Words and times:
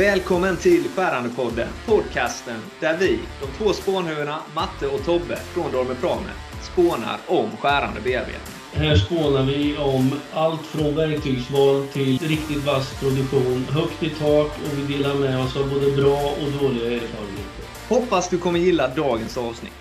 Välkommen 0.00 0.56
till 0.56 0.88
Skärandepodden, 0.88 1.68
podcasten 1.86 2.60
där 2.80 2.96
vi, 2.96 3.18
de 3.40 3.46
två 3.58 3.72
spånhuvudena 3.72 4.38
Matte 4.54 4.86
och 4.86 5.04
Tobbe 5.04 5.36
från 5.36 5.72
Dorme 5.72 5.94
Prame, 5.94 6.30
spånar 6.62 7.18
om 7.26 7.56
skärande 7.56 8.00
bearbetning. 8.00 8.54
Här 8.72 8.96
spånar 8.96 9.42
vi 9.42 9.76
om 9.76 10.20
allt 10.32 10.66
från 10.66 10.94
verktygsval 10.96 11.86
till 11.86 12.18
riktigt 12.18 12.64
vass 12.64 13.00
produktion, 13.00 13.64
högt 13.64 14.02
i 14.02 14.10
tak 14.10 14.46
och 14.46 14.78
vi 14.78 14.96
delar 14.96 15.14
med 15.14 15.40
oss 15.40 15.56
av 15.56 15.70
både 15.70 15.90
bra 15.90 16.20
och 16.20 16.62
dåliga 16.62 16.86
erfarenheter. 16.86 17.64
Hoppas 17.88 18.28
du 18.28 18.38
kommer 18.38 18.58
gilla 18.58 18.88
dagens 18.88 19.38
avsnitt. 19.38 19.72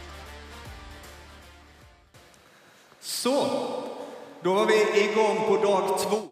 Så, 2.99 3.47
då 4.43 4.53
var 4.53 4.65
vi 4.65 5.01
igång 5.01 5.47
på 5.47 5.65
dag 5.65 5.99
två. 5.99 6.29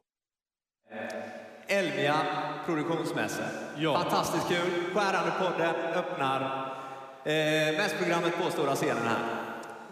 Elmia 1.68 2.16
produktionsmässa. 2.66 3.44
Ja. 3.76 3.94
Fantastiskt 3.94 4.48
kul. 4.48 4.94
Skärande 4.94 5.32
podden 5.40 5.76
öppnar 5.96 6.42
eh, 7.24 7.78
mässprogrammet 7.78 8.38
på 8.44 8.52
stora 8.52 8.76
scenen 8.76 9.08
här. 9.08 9.20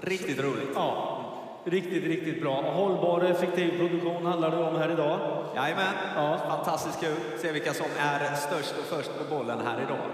Riktigt 0.02 0.40
roligt. 0.40 0.70
Ja, 0.76 1.22
riktigt, 1.64 2.04
riktigt 2.04 2.42
bra. 2.42 2.62
Hållbar 2.62 3.20
och 3.20 3.30
effektiv 3.30 3.78
produktion 3.78 4.26
handlar 4.26 4.52
det 4.52 4.58
om 4.58 4.76
här 4.76 4.92
idag. 4.92 5.46
Jajamän. 5.56 5.94
Ja. 6.16 6.38
Fantastiskt 6.50 7.00
kul. 7.00 7.16
Se 7.42 7.52
vilka 7.52 7.74
som 7.74 7.86
är 8.00 8.36
störst 8.36 8.76
och 8.80 8.98
först 8.98 9.12
på 9.18 9.36
bollen 9.36 9.60
här 9.66 9.82
idag. 9.82 10.05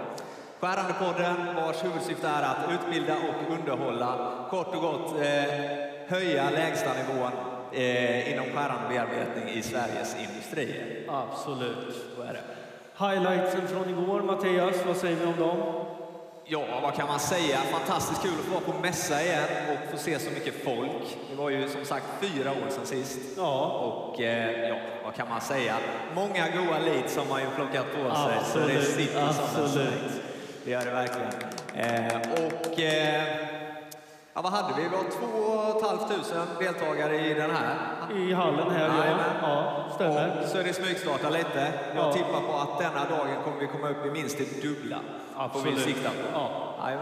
Skärandepodden 0.60 1.56
vars 1.56 1.84
huvudsyfte 1.84 2.28
är 2.28 2.42
att 2.42 2.70
utbilda 2.74 3.14
och 3.16 3.54
underhålla. 3.54 4.32
Kort 4.50 4.74
och 4.74 4.82
gott 4.82 5.20
eh, 5.20 5.54
höja 6.08 6.50
lägstanivån 6.50 7.51
eh, 7.74 8.32
inom 8.32 8.44
skärande 8.44 8.88
bearbetning 8.88 9.48
i 9.54 9.62
Sveriges 9.62 10.16
industrier. 10.20 11.02
Absolut. 11.08 11.96
Så 12.16 12.22
är 12.22 12.32
det. 12.32 12.40
Highlightsen 13.06 13.68
från 13.68 13.88
igår, 13.90 14.20
Mattias, 14.22 14.76
vad 14.86 14.96
säger 14.96 15.16
vi 15.16 15.26
om 15.26 15.36
dem? 15.38 15.58
Ja, 16.44 16.80
vad 16.82 16.94
kan 16.94 17.08
man 17.08 17.20
säga? 17.20 17.58
Fantastiskt 17.58 18.22
kul 18.22 18.30
att 18.40 18.44
få 18.46 18.50
vara 18.52 18.64
på 18.76 18.82
mässa 18.82 19.22
igen 19.22 19.44
och 19.72 19.90
få 19.90 19.96
se 20.04 20.18
så 20.18 20.30
mycket 20.30 20.54
folk. 20.64 21.16
Det 21.30 21.36
var 21.36 21.50
ju 21.50 21.68
som 21.68 21.84
sagt 21.84 22.04
fyra 22.20 22.50
år 22.50 22.70
sedan 22.70 22.86
sist. 22.86 23.18
Ja, 23.36 23.64
Och 23.66 24.20
eh, 24.20 24.68
ja, 24.68 24.76
vad 25.04 25.14
kan 25.14 25.28
man 25.28 25.40
säga? 25.40 25.74
Många 26.14 26.48
goa 26.48 26.78
leads 26.78 27.16
har 27.16 27.24
man 27.24 27.40
ju 27.40 27.46
plockat 27.56 27.86
på 27.94 28.14
sig. 28.14 28.38
så 28.52 28.58
det 28.58 28.64
Absolut, 28.64 28.84
sitter 28.88 29.32
som 29.32 29.44
en 29.60 29.64
absolut. 29.64 30.22
Det 30.64 30.70
gör 30.70 30.84
det 30.84 30.90
verkligen. 30.90 31.32
Eh, 31.76 32.16
och 32.46 32.80
eh, 32.80 33.22
ja, 34.34 34.40
vad 34.42 34.52
hade 34.52 34.82
vi? 34.82 34.88
Vi 34.88 34.96
har 34.96 35.04
2 35.04 35.80
500 35.80 36.46
deltagare 36.60 37.26
i 37.26 37.34
den 37.34 37.50
här. 37.50 37.76
i 38.16 38.32
hallen 38.32 38.70
här, 38.70 38.88
ja. 38.88 39.04
Jajamän. 39.04 39.24
Ja, 39.42 39.84
stämmer. 39.94 40.40
Och 40.42 40.48
så 40.48 40.58
är 40.58 40.64
det 40.64 40.72
smygstarta 40.72 41.30
lite. 41.30 41.72
Jag 41.94 42.06
Ja. 42.06 42.12
tippar 42.12 42.40
på 42.40 42.52
att 42.52 42.78
denna 42.78 43.04
dagen 43.18 43.36
kommer 43.44 43.60
vi 43.60 43.66
komma 43.66 43.88
upp 43.88 44.06
i 44.06 44.10
minst 44.10 44.38
det 44.38 44.62
dubbla. 44.62 44.96
Får 45.34 45.60
vi 45.60 45.70
Absolut. 45.70 45.80
sikta 45.80 46.08
på. 46.10 46.16
Ja. 46.34 46.98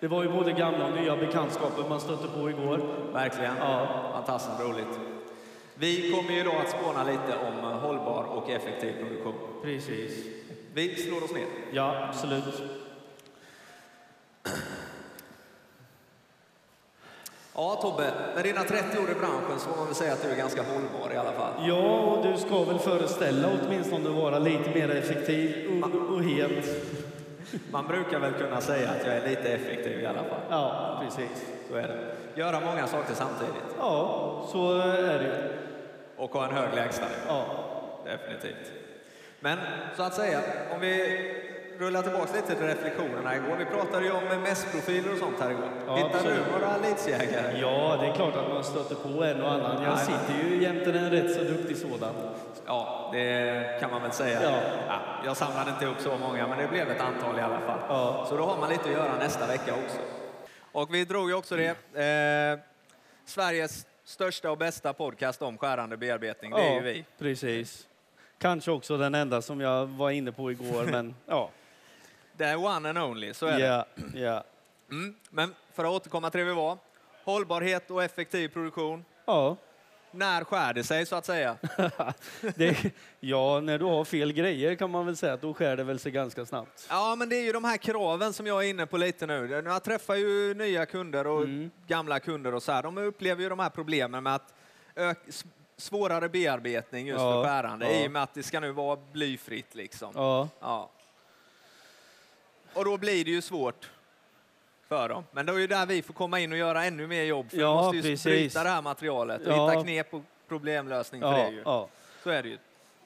Det 0.00 0.08
var 0.08 0.22
ju 0.22 0.28
både 0.28 0.52
gamla 0.52 0.86
och 0.86 0.92
nya 0.92 1.16
bekantskaper 1.16 1.88
man 1.88 2.00
stötte 2.00 2.28
på 2.28 2.50
igår. 2.50 2.80
Verkligen. 3.12 3.56
Ja. 3.60 3.86
Fantastiskt 4.12 4.60
roligt. 4.60 4.98
Vi 5.74 6.12
kommer 6.12 6.30
ju 6.32 6.42
då 6.44 6.50
att 6.50 6.70
spåna 6.70 7.04
lite 7.04 7.38
om 7.48 7.72
hållbar 7.80 8.24
och 8.24 8.50
effektiv 8.50 8.92
produktion. 9.00 9.34
Precis. 9.62 10.24
Vi 10.74 10.94
slår 10.96 11.24
oss 11.24 11.32
ner. 11.34 11.46
Ja, 11.72 12.08
absolut. 12.08 12.62
Ja, 17.60 17.78
Tobbe, 17.82 18.12
med 18.34 18.44
dina 18.44 18.64
30 18.64 18.98
år 18.98 19.10
i 19.10 19.14
branschen 19.14 19.58
så 19.58 19.70
får 19.70 19.76
man 19.76 19.86
väl 19.86 19.94
säga 19.94 20.12
att 20.12 20.22
du 20.22 20.30
är 20.30 20.36
ganska 20.36 20.62
hållbar 20.62 21.14
i 21.14 21.16
alla 21.16 21.32
fall. 21.32 21.52
Ja, 21.68 21.98
och 22.00 22.26
du 22.26 22.36
ska 22.38 22.64
väl 22.64 22.78
föreställa 22.78 23.48
åtminstone 23.62 24.08
vara 24.08 24.38
lite 24.38 24.70
mer 24.70 24.90
effektiv 24.90 25.82
och, 25.82 26.14
och 26.14 26.22
het. 26.24 26.64
Man 27.70 27.86
brukar 27.86 28.18
väl 28.18 28.32
kunna 28.32 28.60
säga 28.60 28.90
att 28.90 29.06
jag 29.06 29.16
är 29.16 29.28
lite 29.28 29.52
effektiv 29.52 30.00
i 30.00 30.06
alla 30.06 30.18
fall. 30.18 30.40
Ja, 30.50 31.02
precis. 31.04 31.46
Så 31.68 31.74
är 31.74 31.82
det. 31.82 32.14
Göra 32.40 32.60
många 32.60 32.86
saker 32.86 33.14
samtidigt 33.14 33.76
Ja, 33.78 34.46
så 34.52 34.78
är 34.80 35.18
det 35.18 35.50
och 36.16 36.30
ha 36.30 36.44
en 36.44 36.54
hög 36.54 36.74
lägstanivå. 36.74 37.16
Ja. 37.28 37.44
Definitivt. 38.04 38.72
Men 39.40 39.58
så 39.96 40.02
att 40.02 40.14
säga, 40.14 40.40
om 40.74 40.80
vi 40.80 41.47
rullar 41.78 42.02
tillbaka 42.02 42.32
lite 42.36 42.54
till 42.54 42.66
reflektionerna 42.66 43.36
igår. 43.36 43.56
Vi 43.58 43.64
pratade 43.64 44.04
ju 44.04 44.12
om 44.12 44.24
mässprofiler 44.42 45.12
och 45.12 45.18
sånt 45.18 45.40
här 45.40 45.50
igår. 45.50 45.68
Ja, 45.86 45.96
Hittar 45.96 46.10
absolut. 46.14 46.38
du 46.46 46.52
några 46.52 46.74
elitsjägare? 46.74 47.58
ja, 47.60 47.98
det 48.00 48.06
är 48.06 48.14
klart 48.14 48.36
att 48.36 48.48
man 48.48 48.64
stöter 48.64 48.94
på 48.94 49.24
en 49.24 49.42
och 49.42 49.52
annan. 49.52 49.82
Jag 49.82 49.98
sitter 49.98 50.34
ju 50.42 50.62
jämte 50.62 50.90
en 50.98 51.10
rätt 51.10 51.34
så 51.36 51.42
duktig 51.44 51.76
sådan. 51.76 52.14
Ja, 52.66 53.10
det 53.12 53.80
kan 53.80 53.90
man 53.90 54.02
väl 54.02 54.12
säga. 54.12 54.42
Ja. 54.42 55.00
jag 55.24 55.36
samlade 55.36 55.70
inte 55.70 55.84
ihop 55.84 56.00
så 56.00 56.18
många, 56.18 56.48
men 56.48 56.58
det 56.58 56.68
blev 56.68 56.90
ett 56.90 57.00
antal 57.00 57.38
i 57.38 57.42
alla 57.42 57.60
fall. 57.60 57.78
Ja. 57.88 58.26
Så 58.28 58.36
då 58.36 58.44
har 58.44 58.58
man 58.58 58.68
lite 58.70 58.84
att 58.84 58.90
göra 58.92 59.18
nästa 59.18 59.46
vecka 59.46 59.72
också. 59.74 59.98
Och 60.72 60.94
vi 60.94 61.04
drog 61.04 61.28
ju 61.28 61.34
också 61.34 61.56
det. 61.56 61.68
Eh, 62.02 62.58
Sveriges 63.24 63.86
största 64.04 64.50
och 64.50 64.58
bästa 64.58 64.92
podcast 64.92 65.42
om 65.42 65.58
skärande 65.58 65.96
bearbetning, 65.96 66.50
det 66.50 66.60
är 66.68 66.74
ju 66.74 66.80
vi. 66.80 67.04
precis. 67.18 67.86
Kanske 68.38 68.70
också 68.70 68.96
den 68.96 69.14
enda 69.14 69.42
som 69.42 69.60
jag 69.60 69.86
var 69.86 70.10
inne 70.10 70.32
på 70.32 70.50
igår, 70.50 70.84
men 70.90 71.14
ja. 71.26 71.50
Det 72.38 72.44
är 72.46 72.56
one 72.56 72.88
and 72.88 72.98
only, 72.98 73.34
så 73.34 73.46
är 73.46 73.58
det. 73.58 73.66
Ja, 73.66 73.84
ja. 74.14 74.44
Mm. 74.90 75.14
Men 75.30 75.54
för 75.74 75.84
att 75.84 75.90
återkomma 75.90 76.30
till 76.30 76.38
det 76.40 76.46
vi 76.46 76.52
var. 76.52 76.78
Hållbarhet 77.24 77.90
och 77.90 78.04
effektiv 78.04 78.48
produktion. 78.48 79.04
Ja, 79.26 79.56
När 80.10 80.44
skär 80.44 80.74
det 80.74 80.84
sig, 80.84 81.06
så 81.06 81.16
att 81.16 81.26
säga? 81.26 81.56
det, 82.56 82.92
ja, 83.20 83.60
när 83.60 83.78
du 83.78 83.84
har 83.84 84.04
fel 84.04 84.32
grejer 84.32 84.74
kan 84.74 84.90
man 84.90 85.06
väl 85.06 85.16
säga 85.16 85.32
att 85.32 85.40
då 85.40 85.54
skär 85.54 85.76
det 85.76 85.84
väl 85.84 85.98
sig 85.98 86.12
ganska 86.12 86.46
snabbt. 86.46 86.86
Ja, 86.90 87.14
men 87.18 87.28
det 87.28 87.36
är 87.36 87.42
ju 87.42 87.52
de 87.52 87.64
här 87.64 87.76
kraven 87.76 88.32
som 88.32 88.46
jag 88.46 88.64
är 88.64 88.68
inne 88.70 88.86
på 88.86 88.96
lite 88.96 89.26
nu. 89.26 89.62
Jag 89.66 89.82
träffar 89.84 90.14
ju 90.14 90.54
nya 90.54 90.86
kunder 90.86 91.26
och 91.26 91.42
Mm. 91.42 91.70
gamla 91.86 92.20
kunder 92.20 92.54
och 92.54 92.62
så 92.62 92.72
här. 92.72 92.82
De 92.82 92.98
upplever 92.98 93.42
ju 93.42 93.48
de 93.48 93.58
här 93.58 93.70
problemen 93.70 94.22
med 94.22 94.34
att 94.34 94.54
svårare 95.76 96.28
bearbetning 96.28 97.06
just 97.06 97.20
Ja, 97.20 97.32
för 97.32 97.44
skärande 97.48 97.86
ja. 97.92 98.04
i 98.04 98.06
och 98.06 98.10
med 98.10 98.22
att 98.22 98.34
det 98.34 98.42
ska 98.42 98.60
nu 98.60 98.72
vara 98.72 98.98
blyfritt 99.12 99.74
liksom. 99.74 100.12
Ja, 100.14 100.48
Ja. 100.60 100.90
Och 102.78 102.84
då 102.84 102.96
blir 102.96 103.24
det 103.24 103.30
ju 103.30 103.40
svårt 103.42 103.90
för 104.88 105.08
dem. 105.08 105.24
Men 105.32 105.46
det 105.46 105.52
är 105.52 105.58
ju 105.58 105.66
där 105.66 105.86
vi 105.86 106.02
får 106.02 106.14
komma 106.14 106.40
in 106.40 106.52
och 106.52 106.58
göra 106.58 106.84
ännu 106.84 107.06
mer 107.06 107.22
jobb. 107.24 107.50
För 107.50 107.56
vi 107.56 107.62
Ja, 107.62 107.74
måste 107.82 107.96
ju 107.96 108.02
precis. 108.02 108.24
bryta 108.24 108.62
det 108.62 108.68
här 108.68 108.82
materialet 108.82 109.46
och 109.46 109.52
Ja. 109.52 109.68
hitta 109.70 109.82
knep 109.82 110.14
och 110.14 110.22
problemlösning 110.48 111.20
för 111.20 111.38
ja, 111.38 111.44
det 111.44 111.50
ju. 111.50 111.62
ja. 111.64 111.88
Så 112.22 112.30
är 112.30 112.42
det 112.42 112.48
ju. 112.48 112.58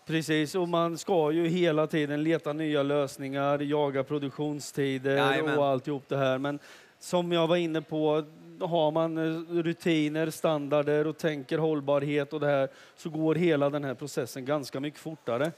Precis, 0.06 0.54
och 0.54 0.68
man 0.68 0.98
ska 0.98 1.32
ju 1.32 1.48
hela 1.48 1.86
tiden 1.86 2.22
leta 2.22 2.52
nya 2.52 2.82
lösningar, 2.82 3.58
jaga 3.58 4.04
produktionstider 4.04 5.16
Jajamän. 5.16 5.58
och 5.58 5.66
alltihop 5.66 6.04
det 6.08 6.16
här. 6.16 6.38
Men 6.38 6.58
som 6.98 7.32
jag 7.32 7.46
var 7.46 7.56
inne 7.56 7.82
på, 7.82 8.24
har 8.60 8.90
man 8.90 9.18
eh, 9.18 9.62
rutiner, 9.62 10.30
standarder 10.30 11.06
och 11.06 11.18
tänker 11.18 11.58
hållbarhet 11.58 12.32
och 12.32 12.40
det 12.40 12.46
här 12.46 12.68
så 12.96 13.10
går 13.10 13.34
hela 13.34 13.70
den 13.70 13.84
här 13.84 13.94
processen 13.94 14.44
ganska 14.44 14.80
mycket 14.80 15.00
fortare. 15.00 15.52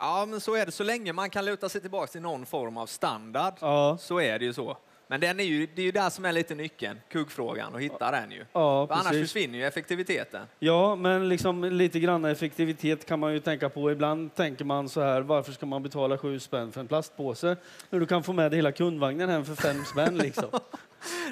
Ja, 0.00 0.26
men 0.26 0.40
så 0.40 0.54
är 0.54 0.66
det. 0.66 0.72
Så 0.72 0.84
länge 0.84 1.12
man 1.12 1.30
kan 1.30 1.44
luta 1.44 1.68
sig 1.68 1.80
tillbaka 1.80 2.06
till 2.06 2.22
någon 2.22 2.46
form 2.46 2.76
av 2.76 2.86
standard 2.86 3.54
Ja, 3.60 3.98
så 4.00 4.20
är 4.20 4.38
det 4.38 4.44
ju 4.44 4.52
så. 4.52 4.76
Men 5.10 5.20
den 5.20 5.40
är 5.40 5.44
ju, 5.44 5.66
det 5.74 5.82
är 5.82 5.86
ju 5.86 5.92
där 5.92 6.10
som 6.10 6.24
är 6.24 6.32
lite 6.32 6.54
nyckeln, 6.54 7.00
kuggfrågan, 7.08 7.74
att 7.74 7.80
hitta 7.80 8.10
den 8.10 8.30
ju. 8.30 8.44
ja 8.52 8.86
För 8.86 8.94
annars 8.94 9.12
försvinner 9.12 9.58
ju 9.58 9.66
effektiviteten. 9.66 10.46
Ja, 10.58 10.96
men 10.96 11.28
liksom 11.28 11.64
lite 11.64 12.00
grann 12.00 12.24
effektivitet 12.24 13.06
kan 13.06 13.18
man 13.20 13.32
ju 13.32 13.40
tänka 13.40 13.68
på. 13.68 13.90
Ibland 13.90 14.34
tänker 14.34 14.64
man 14.64 14.88
så 14.88 15.00
här, 15.00 15.20
varför 15.20 15.52
ska 15.52 15.66
man 15.66 15.82
betala 15.82 16.18
sju 16.18 16.40
spänn 16.40 16.72
för 16.72 16.80
en 16.80 16.88
plastpåse 16.88 17.56
när 17.90 18.00
du 18.00 18.06
kan 18.06 18.22
få 18.22 18.32
med 18.32 18.50
dig 18.50 18.58
hela 18.58 18.72
kundvagnen 18.72 19.28
hem 19.28 19.44
för 19.44 19.54
fem 19.54 19.84
spänn 19.84 20.18
liksom? 20.18 20.44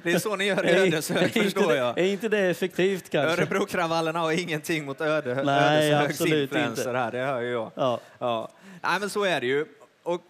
Det 0.02 0.12
är 0.12 0.18
så 0.18 0.36
ni 0.36 0.44
gör 0.44 0.66
i 0.66 0.70
Ödeshög, 0.70 1.32
förstår 1.42 1.74
jag. 1.74 1.98
Är 1.98 2.04
inte 2.04 2.28
det 2.28 2.38
effektivt 2.38 3.10
kanske? 3.10 3.32
Örebrokravallerna 3.42 4.18
har 4.18 4.32
ingenting 4.32 4.84
mot 4.84 5.00
Öde, 5.00 5.42
Nej, 5.44 5.92
Ödeshögs 5.92 6.20
influenser 6.20 6.94
här, 6.94 7.12
det 7.12 7.18
hör 7.18 7.40
ju 7.40 7.50
jag. 7.50 7.70
Ja, 7.74 8.00
Ja. 8.18 8.48
Nej, 8.82 9.00
men 9.00 9.10
så 9.10 9.24
är 9.24 9.40
det 9.40 9.46
ju. 9.46 9.66
Och 10.02 10.20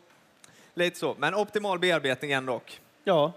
lite 0.75 0.99
så. 0.99 1.15
Men 1.19 1.35
optimal 1.35 1.79
bearbetning 1.79 2.33
ändå. 2.33 2.61
ja, 3.05 3.33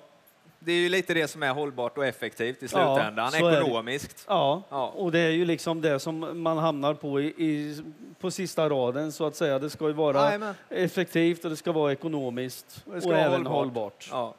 Det 0.60 0.72
är 0.72 0.76
ju 0.76 0.90
lite 0.90 1.14
det 1.14 1.28
som 1.28 1.44
är 1.44 1.50
hållbart 1.54 1.98
och 1.98 2.06
effektivt 2.06 2.64
i 2.64 2.66
Ja, 2.66 2.68
slutändan, 2.96 3.32
det. 3.32 3.38
ekonomiskt. 3.38 4.26
ja. 4.28 4.64
Ja. 4.70 4.88
Och 4.88 5.12
det 5.12 5.20
är 5.20 5.30
ju 5.30 5.46
liksom 5.46 5.82
det 5.82 6.00
som 6.00 6.42
man 6.44 6.58
hamnar 6.58 6.94
på 6.94 7.22
i, 7.22 7.26
i, 7.26 7.82
på 8.20 8.32
sista 8.32 8.70
raden 8.70 9.12
så 9.12 9.26
att 9.26 9.36
säga. 9.36 9.60
Det 9.60 9.70
ska 9.70 9.88
ju 9.88 9.94
vara 9.94 10.26
Jajamän. 10.26 10.56
effektivt 10.70 11.44
och 11.44 11.50
det 11.50 11.56
ska 11.58 11.72
vara 11.72 11.92
ekonomiskt 11.92 12.84
Och 12.86 12.94
det 12.96 13.02
ska 13.02 13.10
och 13.10 13.16
vara 13.16 13.26
även 13.26 13.46
hållbart. 13.46 14.08
hållbart. 14.08 14.08
Ja, 14.12 14.36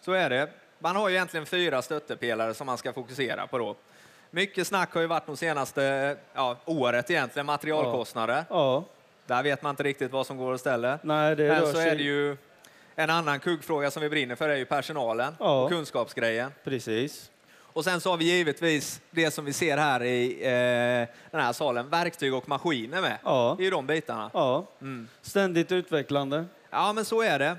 så 0.00 0.12
är 0.12 0.30
det. 0.30 0.48
Man 0.78 0.96
har 0.96 1.08
ju 1.08 1.14
egentligen 1.14 1.46
fyra 1.46 1.82
stöttepelare 1.82 2.54
som 2.54 2.66
man 2.66 2.78
ska 2.78 2.92
fokusera 2.92 3.46
på 3.46 3.58
då. 3.58 3.76
Mycket 4.30 4.66
snack 4.66 4.94
har 4.94 5.00
ju 5.00 5.06
varit 5.06 5.26
de 5.26 5.36
senaste 5.36 6.16
ja, 6.34 6.56
året 6.64 7.10
egentligen, 7.10 7.46
materialkostnader. 7.46 8.44
Ja, 8.50 8.84
Där 9.26 9.42
vet 9.42 9.62
man 9.62 9.70
inte 9.70 9.82
riktigt 9.82 10.12
vad 10.12 10.26
som 10.26 10.36
går 10.36 10.54
att 10.54 10.60
ställa. 10.60 10.98
nej 11.02 11.36
det 11.36 11.48
Men 11.48 11.66
så 11.66 11.72
sig... 11.72 11.88
är 11.88 11.96
det 11.96 12.02
ju 12.02 12.36
en 12.94 13.10
annan 13.10 13.40
kuggfråga 13.40 13.90
som 13.90 14.02
vi 14.02 14.08
brinner 14.08 14.34
för 14.34 14.48
är 14.48 14.56
ju 14.56 14.64
personalen 14.64 15.34
Ja. 15.40 15.62
och 15.62 15.70
kunskapsgrejen. 15.70 16.52
Precis. 16.64 17.30
Och 17.74 17.84
sen 17.84 18.00
så 18.00 18.10
har 18.10 18.16
vi 18.16 18.24
givetvis 18.24 19.00
det 19.10 19.30
som 19.30 19.44
vi 19.44 19.52
ser 19.52 19.76
här 19.76 20.02
i 20.02 20.32
eh, 20.44 21.08
den 21.30 21.40
här 21.40 21.52
salen, 21.52 21.88
verktyg 21.88 22.34
och 22.34 22.48
maskiner 22.48 23.00
med. 23.00 23.18
Ja. 23.24 23.54
Det 23.58 23.62
är 23.62 23.64
ju 23.64 23.70
de 23.70 23.86
bitarna. 23.86 24.30
Ja. 24.34 24.66
Mm. 24.80 25.08
Ständigt 25.22 25.72
utvecklande. 25.72 26.44
Ja, 26.70 26.92
men 26.92 27.04
så 27.04 27.22
är 27.22 27.38
det. 27.38 27.56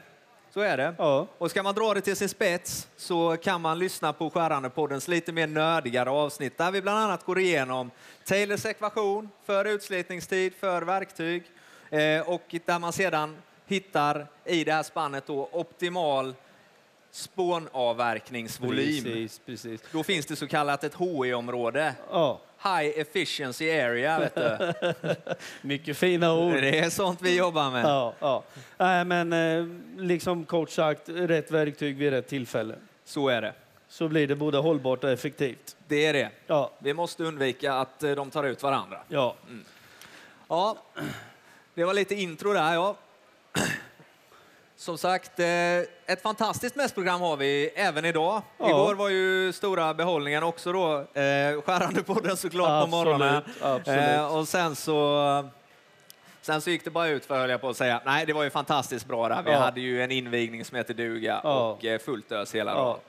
Så 0.54 0.60
är 0.60 0.78
det. 0.78 0.96
Ja. 0.98 1.28
Och 1.38 1.52
ska 1.52 1.64
man 1.64 1.76
dra 1.76 1.94
det 1.94 2.02
till 2.02 2.16
sin 2.16 2.30
spets 2.30 2.88
så 2.98 3.38
kan 3.38 3.62
man 3.62 3.80
lyssna 3.80 4.14
på 4.14 4.30
Skärande-poddens 4.30 5.10
lite 5.10 5.32
mer 5.32 5.48
nördigare 5.48 6.10
avsnitt 6.10 6.58
där 6.58 6.72
vi 6.72 6.82
bland 6.82 7.00
annat 7.00 7.26
går 7.26 7.40
igenom 7.40 7.92
Taylors 8.26 8.66
ekvation 8.66 9.30
för 9.46 9.66
utslitningstid 9.66 10.54
för 10.54 10.82
verktyg 10.82 11.44
eh, 11.90 12.30
och 12.30 12.56
där 12.66 12.80
man 12.80 12.94
sedan 12.94 13.38
hittar 13.66 14.28
i 14.46 14.64
det 14.64 14.74
här 14.74 14.84
spannet 14.84 15.28
då 15.28 15.50
optimal 15.52 16.36
spånavverkningsvolym. 17.12 19.04
Precis, 19.04 19.42
precis. 19.46 19.82
Då 19.92 20.04
finns 20.04 20.26
det 20.26 20.36
så 20.36 20.48
kallat 20.48 20.84
ett 20.84 20.96
HE-område. 20.96 21.96
Ja. 22.12 22.42
High 22.64 23.00
efficiency 23.00 23.72
area, 23.72 24.20
vet 24.20 24.36
du. 24.36 24.74
Mycket 25.62 25.98
fina 25.98 26.34
ord. 26.34 26.54
Det 26.54 26.80
är 26.80 26.90
sånt 26.90 27.22
vi 27.22 27.38
jobbar 27.38 27.72
med. 27.72 27.86
Ja, 27.86 28.14
ja. 28.20 28.44
Nej, 28.78 29.06
men 29.06 29.34
eh, 29.34 29.66
liksom 29.98 30.46
kort 30.46 30.70
sagt, 30.70 31.10
rätt 31.10 31.52
verktyg 31.52 31.98
vid 31.98 32.10
rätt 32.10 32.28
tillfälle. 32.28 32.76
Så 33.06 33.30
är 33.30 33.42
det. 33.42 33.54
Så 33.90 34.08
blir 34.08 34.28
det 34.28 34.36
både 34.36 34.58
hållbart 34.58 35.04
och 35.04 35.10
effektivt. 35.10 35.76
Det 35.88 36.06
är 36.06 36.14
det. 36.14 36.30
Ja, 36.48 36.72
Vi 36.80 36.94
måste 36.94 37.24
undvika 37.24 37.74
att 37.74 38.04
eh, 38.04 38.12
de 38.12 38.30
tar 38.32 38.44
ut 38.44 38.64
varandra. 38.64 39.00
ja. 39.08 39.36
Ja, 40.50 40.78
det 41.74 41.84
var 41.84 41.94
lite 41.94 42.16
intro 42.16 42.54
där. 42.54 42.74
Ja. 42.74 42.96
Som 44.84 44.98
sagt, 44.98 45.40
eh, 45.40 45.46
ett 46.06 46.22
fantastiskt 46.22 46.76
mässprogram 46.76 47.22
har 47.22 47.38
vi 47.38 47.68
även 47.76 48.06
idag. 48.06 48.42
Ja. 48.58 48.70
Igår 48.70 48.96
var 48.96 49.10
ju 49.10 49.54
stora 49.54 49.94
behållningen 49.94 50.44
också 50.44 50.72
då. 50.72 50.94
Eh, 51.00 51.62
skärande 51.62 52.04
podden 52.04 52.38
såklart 52.38 52.68
på 52.68 52.74
Absolut, 52.74 52.92
morgonen. 53.06 53.42
absolut. 53.62 54.00
Eh, 54.10 54.38
och 54.38 54.48
sen 54.48 54.76
så, 54.76 55.50
sen 56.42 56.62
så 56.62 56.70
gick 56.70 56.84
det 56.84 56.90
bara 56.92 57.08
ut 57.08 57.26
för 57.26 57.40
höll 57.40 57.50
jag 57.50 57.62
på 57.62 57.70
att 57.70 57.78
säga. 57.78 58.02
Nej, 58.06 58.26
det 58.26 58.34
var 58.34 58.44
ju 58.44 58.50
fantastiskt 58.50 59.06
bra 59.08 59.30
där. 59.30 59.44
Vi 59.44 59.52
Ja. 59.52 59.60
hade 59.60 59.82
ju 59.82 60.04
en 60.04 60.12
invigning 60.12 60.66
som 60.66 60.78
heter 60.78 60.94
duga 60.94 61.42
Ja. 61.44 61.70
och 61.70 61.86
eh, 61.86 62.00
fullt 62.00 62.32
ös 62.32 62.56
hela 62.56 62.74
dagen. 62.76 63.00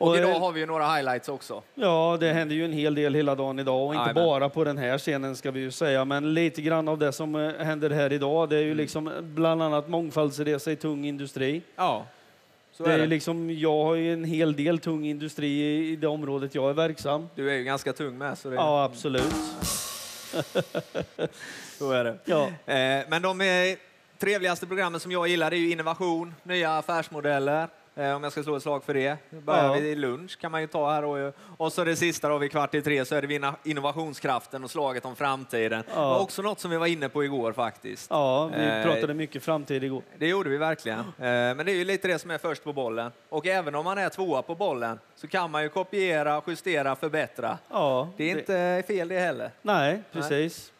Och, 0.00 0.16
idag 0.16 0.30
eh, 0.30 0.40
har 0.40 0.52
vi 0.52 0.60
ju 0.60 0.66
några 0.66 0.94
highlights 0.94 1.28
också. 1.28 1.62
ja, 1.74 2.16
det 2.20 2.32
händer 2.32 2.54
ju 2.56 2.64
en 2.64 2.72
hel 2.72 2.94
del 2.94 3.14
hela 3.14 3.34
dagen 3.34 3.58
idag 3.58 3.86
och 3.86 3.94
inte 3.94 4.00
Jajamän. 4.02 4.24
bara 4.24 4.48
på 4.48 4.64
den 4.64 4.78
här 4.78 4.98
scenen 4.98 5.36
ska 5.36 5.50
vi 5.50 5.60
ju 5.60 5.70
säga, 5.70 6.04
men 6.04 6.34
lite 6.34 6.62
grann 6.62 6.88
av 6.88 6.98
det 6.98 7.12
som 7.12 7.34
eh, 7.34 7.52
händer 7.64 7.90
här 7.90 8.12
idag, 8.12 8.48
det 8.48 8.56
är 8.56 8.60
Mm. 8.60 8.68
ju 8.68 8.74
liksom 8.74 9.10
bland 9.22 9.62
annat 9.62 9.88
mångfaldsresa 9.88 10.72
i 10.72 10.76
tung 10.76 11.04
industri. 11.04 11.62
Ja, 11.76 12.06
så 12.72 12.82
det 12.84 12.92
är 12.94 12.98
det. 12.98 13.06
liksom, 13.06 13.50
jag 13.50 13.84
har 13.84 13.94
ju 13.94 14.12
en 14.12 14.24
hel 14.24 14.56
del 14.56 14.78
tung 14.78 15.06
industri 15.06 15.48
i- 15.92 15.96
det 15.96 16.06
området 16.06 16.54
jag 16.54 16.70
är 16.70 16.74
verksam. 16.74 17.28
Du 17.34 17.50
är 17.50 17.54
ju 17.54 17.64
ganska 17.64 17.92
tung 17.92 18.18
med. 18.18 18.38
Så 18.38 18.48
det, 18.48 18.54
Ja, 18.54 18.84
absolut. 18.84 19.34
så 21.78 21.92
är 21.92 22.04
det. 22.04 22.16
Ja, 22.24 22.44
Eh, 22.46 23.04
men 23.08 23.22
de 23.22 23.40
eh, 23.40 23.46
trevligaste 24.18 24.66
programmen 24.66 25.00
som 25.00 25.12
jag 25.12 25.28
gillar 25.28 25.52
är 25.52 25.56
ju 25.56 25.70
innovation, 25.70 26.34
nya 26.42 26.78
affärsmodeller. 26.78 27.68
Eh, 27.94 28.12
om 28.16 28.22
jag 28.22 28.32
ska 28.32 28.42
slå 28.42 28.56
ett 28.56 28.62
slag 28.62 28.84
för 28.84 28.94
det. 28.94 29.16
Börjar 29.30 29.64
Ja. 29.64 29.72
vi 29.72 29.94
lunch 29.94 30.38
kan 30.40 30.52
man 30.52 30.60
ju 30.60 30.66
ta 30.66 30.90
här. 30.92 31.04
Och, 31.04 31.34
och 31.56 31.72
så 31.72 31.84
det 31.84 31.96
sista 31.96 32.28
då 32.28 32.38
vid 32.38 32.50
kvart 32.50 32.74
i 32.74 32.82
tre 32.82 33.04
så 33.04 33.14
är 33.14 33.22
det 33.22 33.52
innovationskraften 33.64 34.64
och 34.64 34.70
slaget 34.70 35.04
om 35.04 35.16
framtiden. 35.16 35.82
Ja. 35.88 35.94
Det 35.94 36.00
var 36.00 36.18
också 36.20 36.42
något 36.42 36.60
som 36.60 36.70
vi 36.70 36.76
var 36.76 36.86
inne 36.86 37.08
på 37.08 37.24
igår 37.24 37.52
faktiskt. 37.52 38.10
ja 38.10 38.46
vi 38.46 38.64
Eh, 38.64 38.82
pratade 38.82 39.14
mycket 39.14 39.42
framtid 39.42 39.84
igår. 39.84 40.02
Det 40.18 40.28
gjorde 40.28 40.50
vi 40.50 40.56
verkligen. 40.56 40.98
Eh, 40.98 41.04
men 41.18 41.56
det 41.66 41.72
är 41.72 41.76
ju 41.76 41.84
lite 41.84 42.08
det 42.08 42.18
som 42.18 42.30
är 42.30 42.38
först 42.38 42.64
på 42.64 42.72
bollen. 42.72 43.12
Och 43.28 43.46
även 43.46 43.74
om 43.74 43.84
man 43.84 43.98
är 43.98 44.08
tvåa 44.08 44.42
på 44.42 44.54
bollen 44.54 44.98
så 45.16 45.28
kan 45.28 45.50
man 45.50 45.62
ju 45.62 45.68
kopiera, 45.68 46.42
justera, 46.46 46.96
förbättra. 46.96 47.58
Ja, 47.70 48.08
Det 48.16 48.30
är 48.30 48.38
inte 48.38 48.82
fel 48.86 49.08
det 49.08 49.18
heller. 49.18 49.50
Nej, 49.62 50.02
precis. 50.12 50.72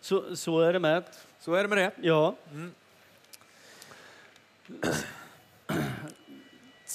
Så, 0.00 0.36
så 0.36 0.60
är 0.60 0.72
det 0.72 0.78
med. 0.78 1.02
Så 1.40 1.54
är 1.54 1.62
det 1.62 1.68
med 1.68 1.78
det. 1.78 1.90
Ja. 2.08 2.34
Mm. 2.52 2.74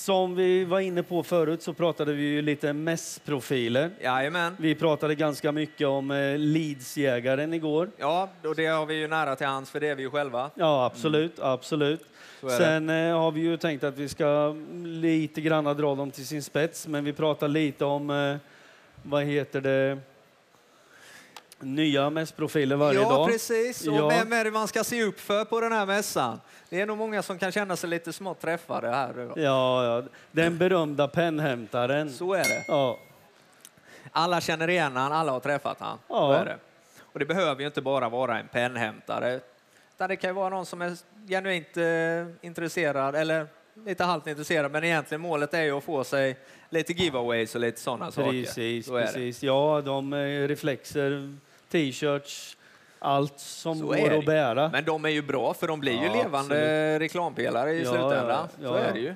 Som 0.09 0.35
vi 0.35 0.65
var 0.65 0.79
inne 0.79 1.03
på 1.03 1.23
förut 1.23 1.61
så 1.61 1.73
pratade 1.73 2.13
vi 2.13 2.23
ju 2.23 2.41
lite 2.41 2.73
mässprofiler. 2.73 3.91
Jajamän. 4.01 4.55
Vi 4.59 4.75
pratade 4.75 5.15
ganska 5.15 5.51
mycket 5.51 5.87
om 5.87 6.11
eh, 6.11 6.37
Leedsjägaren 6.37 7.53
igår. 7.53 7.89
Ja, 7.97 8.29
och 8.43 8.55
det 8.55 8.65
har 8.65 8.85
vi 8.85 8.93
ju 8.93 9.07
nära 9.07 9.35
till 9.35 9.47
hands 9.47 9.71
för 9.71 9.79
det 9.79 9.87
är 9.87 9.95
vi 9.95 10.03
ju 10.03 10.09
själva. 10.09 10.51
Ja, 10.55 10.85
absolut, 10.85 11.39
absolut. 11.39 12.01
Är 12.41 12.47
det. 12.47 12.51
Sen 12.51 12.89
eh, 12.89 13.19
har 13.19 13.31
vi 13.31 13.41
ju 13.41 13.57
tänkt 13.57 13.83
att 13.83 13.97
vi 13.97 14.09
ska 14.09 14.55
lite 14.83 15.41
grann 15.41 15.63
dra 15.63 15.95
dem 15.95 16.11
till 16.11 16.27
sin 16.27 16.43
spets, 16.43 16.87
men 16.87 17.03
vi 17.03 17.13
pratar 17.13 17.47
lite 17.47 17.85
om, 17.85 18.09
eh, 18.09 18.35
vad 19.03 19.23
heter 19.23 19.61
det, 19.61 19.97
nya 21.59 22.09
mässprofiler 22.09 22.75
varje 22.75 22.99
ja, 23.01 23.09
dag. 23.09 23.27
precis. 23.27 23.87
Och 23.87 23.93
Ja. 23.95 24.07
vem 24.07 24.33
är 24.33 24.43
det 24.43 24.51
man 24.51 24.67
ska 24.67 24.83
se 24.83 25.03
upp 25.03 25.19
för 25.19 25.45
på 25.45 25.61
den 25.61 25.71
här 25.71 25.85
mässan? 25.85 26.41
Det 26.69 26.81
är 26.81 26.85
nog 26.85 26.97
många 26.97 27.21
som 27.23 27.39
kan 27.39 27.51
känna 27.51 27.75
sig 27.75 27.89
lite 27.89 28.13
smått 28.13 28.41
träffade 28.41 28.89
här. 28.89 29.31
Ja, 29.35 29.85
ja, 29.85 30.03
den 30.31 30.57
berömda 30.57 31.07
pennhämtaren. 31.07 32.09
Så 32.13 32.33
är 32.33 32.43
det. 32.43 32.63
Ja, 32.67 32.99
Alla 34.11 34.41
känner 34.41 34.67
igen 34.67 34.95
han, 34.95 35.11
alla 35.11 35.31
har 35.31 35.39
träffat 35.39 35.77
han. 35.79 35.97
Ja. 36.07 36.43
Det. 36.45 36.57
Och 37.01 37.19
det 37.19 37.25
behöver 37.25 37.61
ju 37.61 37.67
inte 37.67 37.81
bara 37.81 38.09
vara 38.09 38.39
en 38.39 38.47
pennhämtare. 38.47 39.39
Utan 39.95 40.09
det 40.09 40.15
kan 40.15 40.29
ju 40.29 40.33
vara 40.33 40.49
någon 40.49 40.65
som 40.65 40.81
är 40.81 40.97
genuint 41.27 41.77
eh, 41.77 42.47
intresserad, 42.47 43.15
eller 43.15 43.47
lite 43.85 44.03
halvt 44.03 44.27
intresserad, 44.27 44.71
men 44.71 44.83
egentligen 44.83 45.21
målet 45.21 45.53
är 45.53 45.61
ju 45.63 45.77
att 45.77 45.83
få 45.83 46.03
sig 46.03 46.37
lite 46.69 46.93
giveaways 46.93 47.55
och 47.55 47.61
lite 47.61 47.79
sådana 47.81 48.11
saker. 48.11 48.31
precis, 48.31 48.89
precis. 48.89 49.43
Ja, 49.43 49.81
de 49.85 50.13
eh, 50.13 50.47
reflexer, 50.47 51.37
t-shirts, 51.71 52.57
allt 52.99 53.39
som 53.39 53.79
Så 53.79 53.85
går 53.85 53.95
att 53.95 54.23
ju. 54.23 54.25
bära. 54.25 54.69
Men 54.69 54.85
de 54.85 55.05
är 55.05 55.09
ju 55.09 55.21
bra, 55.21 55.53
för 55.53 55.67
de 55.67 55.79
blir 55.79 55.91
ju 56.01 56.05
Ja, 56.07 56.13
levande 56.23 56.99
reklampelare 56.99 57.71
i 57.71 57.83
Ja, 57.83 57.89
slutändan. 57.91 58.47
ja, 58.61 58.67
Så 58.67 58.73
är 58.73 58.93
det 58.93 58.99
ju. 58.99 59.15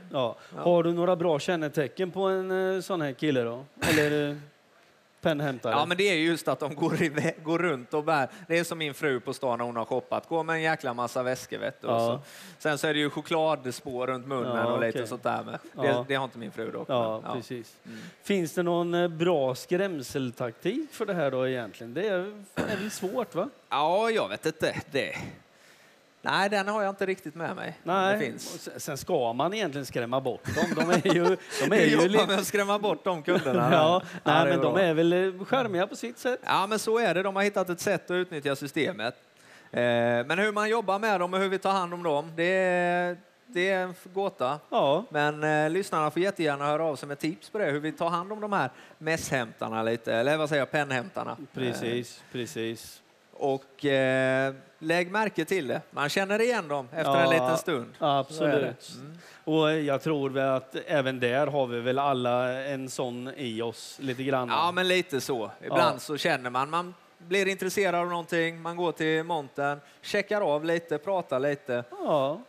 Har 0.58 0.84
du 0.84 0.94
några 0.94 1.16
bra 1.16 1.40
kännetecken 1.40 2.12
på 2.12 2.22
en 2.24 2.76
eh, 2.76 2.82
sån 2.82 3.02
här 3.02 3.12
kille 3.14 3.42
då? 3.44 3.66
Eller 3.90 4.30
eh, 4.30 4.36
pennhämtare? 5.24 5.72
Ja, 5.74 5.86
men 5.86 5.98
det 5.98 6.04
är 6.04 6.16
just 6.16 6.48
att 6.48 6.60
de 6.60 6.76
går, 6.76 7.02
i, 7.02 7.34
går 7.44 7.60
runt 7.60 7.94
och 7.94 8.04
bär. 8.04 8.30
Det 8.48 8.60
är 8.60 8.64
som 8.64 8.78
min 8.78 8.94
fru 8.94 9.20
på 9.20 9.34
stan 9.34 9.58
när 9.58 9.66
hon 9.66 9.76
har 9.76 9.86
shoppat. 9.86 10.28
Går 10.28 10.44
med 10.44 10.54
en 10.56 10.62
jäkla 10.62 10.94
massa 10.94 11.24
väskor, 11.24 11.58
vet 11.58 11.82
du. 11.82 11.88
och 11.88 11.94
Ja. 11.94 12.00
Så. 12.08 12.20
Sen 12.60 12.78
så 12.78 12.88
är 12.88 12.94
det 12.94 13.00
ju 13.00 13.10
chokladspår 13.10 14.08
runt 14.08 14.28
munnen 14.28 14.58
Ja, 14.58 14.66
och 14.66 14.82
lite 14.82 14.98
okej. 14.98 15.08
sånt 15.08 15.24
där 15.24 15.44
med. 15.44 15.60
Det, 15.74 15.88
Ja. 15.88 16.06
det 16.08 16.16
har 16.16 16.24
inte 16.24 16.38
min 16.38 16.52
fru 16.52 16.72
dock. 16.72 16.90
Ja, 16.90 17.22
men, 17.24 17.36
precis. 17.36 17.76
Mm. 17.86 18.00
Finns 18.24 18.54
det 18.54 18.64
någon 18.64 18.94
eh, 18.94 19.08
bra 19.08 19.56
skrämseltaktik 19.56 20.90
för 20.94 21.06
det 21.06 21.14
här 21.14 21.32
då 21.32 21.48
egentligen? 21.48 21.94
Det 21.94 22.08
är, 22.08 22.20
är 22.56 22.78
väl 22.82 22.92
svårt 22.92 23.36
va? 23.36 23.50
ja, 23.70 24.10
jag 24.10 24.30
vet 24.30 24.46
inte. 24.46 24.76
Det. 24.92 25.16
Nej, 26.26 26.50
den 26.50 26.68
har 26.68 26.84
jag 26.84 26.90
inte 26.92 27.06
riktigt 27.06 27.36
med 27.36 27.56
mig. 27.56 27.80
Nej, 27.84 28.34
sen- 28.78 28.98
ska 28.98 29.34
man 29.34 29.54
egentligen 29.54 29.86
skrämma 29.86 30.22
bort 30.22 30.46
dem. 30.56 30.66
De 30.76 30.90
är 31.10 31.14
ju, 31.16 31.24
de 31.60 31.66
är 31.66 31.70
Vi 31.70 31.90
ju 31.90 32.08
lite... 32.08 32.28
med 32.28 32.40
att 32.40 32.48
skrämma 32.48 32.80
bort 32.80 33.04
de 33.04 33.24
kunderna. 33.24 33.70
Ja, 33.72 34.02
nej, 34.24 34.46
men 34.46 34.62
de 34.62 34.76
är 34.78 34.94
väl 34.94 35.14
eh, 35.14 35.46
charmiga 35.46 35.88
på 35.88 35.96
sitt 35.96 36.18
sätt. 36.18 36.40
Ja, 36.46 36.68
men 36.68 36.80
så 36.80 36.98
är 37.00 37.14
det. 37.14 37.24
De 37.24 37.36
har 37.36 37.44
hittat 37.44 37.70
ett 37.70 37.80
sätt 37.80 38.06
att 38.12 38.16
utnyttja 38.16 38.56
systemet. 38.56 39.16
Eh, 39.72 39.80
men 40.26 40.40
hur 40.40 40.52
man 40.52 40.70
jobbar 40.70 41.00
med 41.00 41.20
dem 41.20 41.34
och 41.34 41.40
hur 41.40 41.50
vi 41.50 41.58
tar 41.60 41.72
hand 41.72 41.94
om 41.94 42.04
dem, 42.04 42.32
det 42.36 42.44
är, 42.54 43.18
det 43.48 43.70
är 43.70 43.84
en 43.84 43.94
gåta. 44.14 44.60
Ja, 44.70 45.06
Men 45.10 45.44
eh, 45.44 45.70
lyssnarna 45.70 46.12
får 46.12 46.22
jättegärna 46.22 46.66
höra 46.66 46.84
av 46.84 46.96
sig 46.96 47.08
med 47.08 47.20
tips 47.20 47.50
på 47.50 47.58
det, 47.58 47.66
hur 47.66 47.80
vi 47.80 47.92
tar 47.92 48.10
hand 48.10 48.32
om 48.32 48.42
de 48.42 48.54
här 48.54 48.70
mässhämtarna 48.98 49.84
lite, 49.84 50.14
eller 50.14 50.38
vad 50.38 50.50
säger 50.50 50.62
jag, 50.62 50.72
pennhämtarna. 50.72 51.38
precis, 51.54 52.24
precis. 52.32 53.00
Och 53.34 53.86
eh, 53.86 54.54
lägg 54.80 55.12
märke 55.12 55.46
till 55.46 55.68
det. 55.68 55.82
Man 55.92 56.10
känner 56.10 56.42
igen 56.42 56.68
dem 56.68 56.88
efter 56.92 57.12
Ja, 57.12 57.20
en 57.24 57.30
liten 57.30 57.58
stund. 57.58 57.94
Absolut. 58.00 58.92
Mm. 59.00 59.18
Och 59.44 59.72
jag 59.82 60.02
tror 60.02 60.30
väl 60.30 60.50
att 60.50 60.76
även 60.88 61.20
där 61.20 61.48
har 61.48 61.68
vi 61.68 61.80
väl 61.80 62.00
alla 62.00 62.62
en 62.64 62.90
sån 62.90 63.32
i 63.38 63.62
oss 63.62 63.98
lite 64.02 64.24
grann. 64.24 64.50
Ja, 64.50 64.72
men 64.72 64.88
lite 64.88 65.22
så. 65.22 65.52
Ibland 65.62 65.96
Ja. 65.96 66.00
så 66.00 66.18
känner 66.18 66.50
man, 66.50 66.70
man 66.70 66.94
blir 67.18 67.48
intresserad 67.48 67.96
av 67.96 68.08
någonting, 68.08 68.62
man 68.62 68.78
går 68.78 68.92
till 68.92 69.24
montern, 69.24 69.80
checkar 70.02 70.42
av 70.42 70.66
lite, 70.66 70.98
pratar 70.98 71.40
lite, 71.40 71.84
ja 71.92 72.40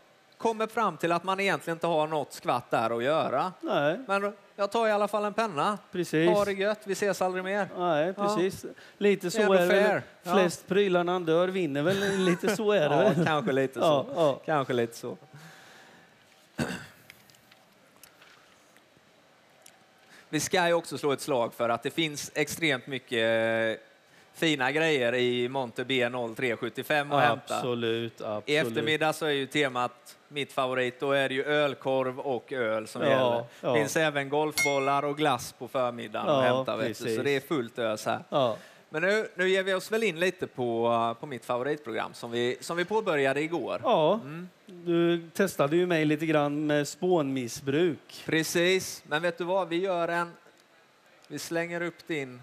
kommer 0.44 0.66
fram 0.66 0.96
till 0.96 1.12
att 1.12 1.24
man 1.24 1.40
egentligen 1.40 1.76
inte 1.76 1.86
har 1.86 2.06
något 2.06 2.32
skvatt 2.32 2.70
där 2.70 2.96
att 2.96 3.04
göra. 3.04 3.52
nej, 3.60 3.98
Men 4.06 4.32
jag 4.56 4.70
tar 4.72 4.88
i 4.88 4.92
alla 4.92 5.08
fall 5.08 5.24
en 5.24 5.34
penna. 5.34 5.78
precis. 5.92 6.30
Ha 6.30 6.44
det 6.44 6.52
gött, 6.52 6.80
vi 6.84 6.92
ses 6.92 7.22
aldrig 7.22 7.44
mer. 7.44 7.68
Nej, 7.78 8.12
precis. 8.12 8.64
Lite 8.98 9.30
så 9.30 9.38
är 9.52 9.58
det 9.58 9.66
väl. 9.66 9.68
fair. 9.84 10.02
Ja. 10.22 10.32
Flest 10.34 10.66
prylar 10.68 11.04
när 11.04 11.12
han 11.12 11.24
dör 11.24 11.48
vinner 11.48 11.82
väl. 11.82 12.16
Lite 12.18 12.56
så 12.56 12.72
är 12.72 12.88
det 12.88 12.96
Ja, 12.96 13.08
väl. 13.14 13.26
kanske 13.26 13.52
lite 13.52 13.74
så. 13.74 13.80
Ja, 13.80 14.06
ja. 14.16 14.40
Kanske 14.46 14.72
lite 14.72 14.96
så. 14.96 15.16
Vi 20.28 20.40
ska 20.40 20.66
ju 20.66 20.74
också 20.74 20.98
slå 20.98 21.12
ett 21.12 21.20
slag 21.20 21.54
för 21.54 21.68
att 21.68 21.82
det 21.82 21.90
finns 21.90 22.30
extremt 22.34 22.86
mycket 22.86 23.80
fina 24.34 24.72
grejer 24.72 25.14
i 25.14 25.48
Monte 25.48 25.84
B0375 25.84 27.12
och 27.12 27.20
hämta. 27.20 27.56
Absolut, 27.56 28.20
absolut. 28.20 28.48
I 28.48 28.56
eftermiddag 28.56 29.12
så 29.12 29.26
är 29.26 29.30
ju 29.30 29.46
temat 29.46 30.16
mitt 30.28 30.52
favorit. 30.52 31.00
Då 31.00 31.12
är 31.12 31.28
det 31.28 31.34
ju 31.34 31.44
ölkorv 31.44 32.20
och 32.20 32.52
öl 32.52 32.86
som 32.86 33.02
Ja, 33.02 33.08
gäller. 33.08 33.44
ja. 33.60 33.74
finns 33.74 33.96
även 33.96 34.28
golfbollar 34.28 35.04
och 35.04 35.16
glass 35.16 35.52
på 35.58 35.68
förmiddagen 35.68 36.26
Ja, 36.28 36.38
att 36.38 36.44
hämta. 36.56 36.76
Vet 36.76 37.04
du. 37.04 37.16
Så 37.16 37.22
det 37.22 37.30
är 37.30 37.40
fullt 37.40 37.78
ös 37.78 38.06
här. 38.06 38.24
Ja. 38.28 38.56
Men 38.90 39.02
nu, 39.02 39.28
nu 39.34 39.48
ger 39.48 39.62
vi 39.62 39.74
oss 39.74 39.92
väl 39.92 40.02
in 40.02 40.20
lite 40.20 40.46
på, 40.46 41.16
på 41.20 41.26
mitt 41.26 41.44
favoritprogram 41.44 42.14
som 42.14 42.30
vi, 42.30 42.56
som 42.60 42.76
vi 42.76 42.84
påbörjade 42.84 43.40
igår. 43.42 43.80
ja, 43.84 44.20
Mm. 44.24 44.48
du 44.66 45.28
testade 45.34 45.76
ju 45.76 45.86
mig 45.86 46.04
lite 46.04 46.26
grann 46.26 46.66
med 46.66 46.88
spånmissbruk. 46.88 48.22
Precis, 48.26 49.02
men 49.06 49.22
vet 49.22 49.38
du 49.38 49.44
vad? 49.44 49.68
Vi 49.68 49.76
gör 49.80 50.08
en... 50.08 50.32
Vi 51.28 51.38
slänger 51.38 51.80
upp 51.80 52.06
din 52.06 52.42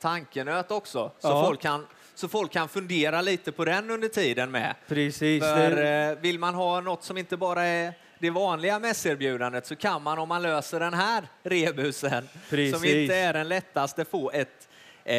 tankenöt 0.00 0.70
också, 0.70 1.10
så, 1.18 1.28
Ja. 1.28 1.44
folk 1.46 1.60
kan, 1.60 1.86
så 2.14 2.28
folk 2.28 2.52
kan 2.52 2.68
fundera 2.68 3.20
lite 3.22 3.52
på 3.52 3.64
den 3.64 3.90
under 3.90 4.08
tiden 4.08 4.50
med. 4.50 4.74
Precis. 4.88 5.42
För 5.44 5.84
eh, 6.10 6.16
vill 6.18 6.38
man 6.38 6.54
ha 6.54 6.80
något 6.80 7.04
som 7.04 7.18
inte 7.18 7.36
bara 7.36 7.62
är 7.64 7.92
det 8.18 8.30
vanliga 8.30 8.78
mässerbjudandet 8.78 9.66
så 9.66 9.76
kan 9.76 10.02
man 10.02 10.18
om 10.18 10.28
man 10.28 10.42
löser 10.42 10.80
den 10.80 10.94
här 10.94 11.28
rebusen, 11.42 12.28
som 12.28 12.40
Precis. 12.50 12.84
inte 12.84 13.16
är 13.16 13.32
den 13.32 13.48
lättaste, 13.48 14.04
få 14.04 14.30
ett, 14.30 14.68
eh, 15.04 15.14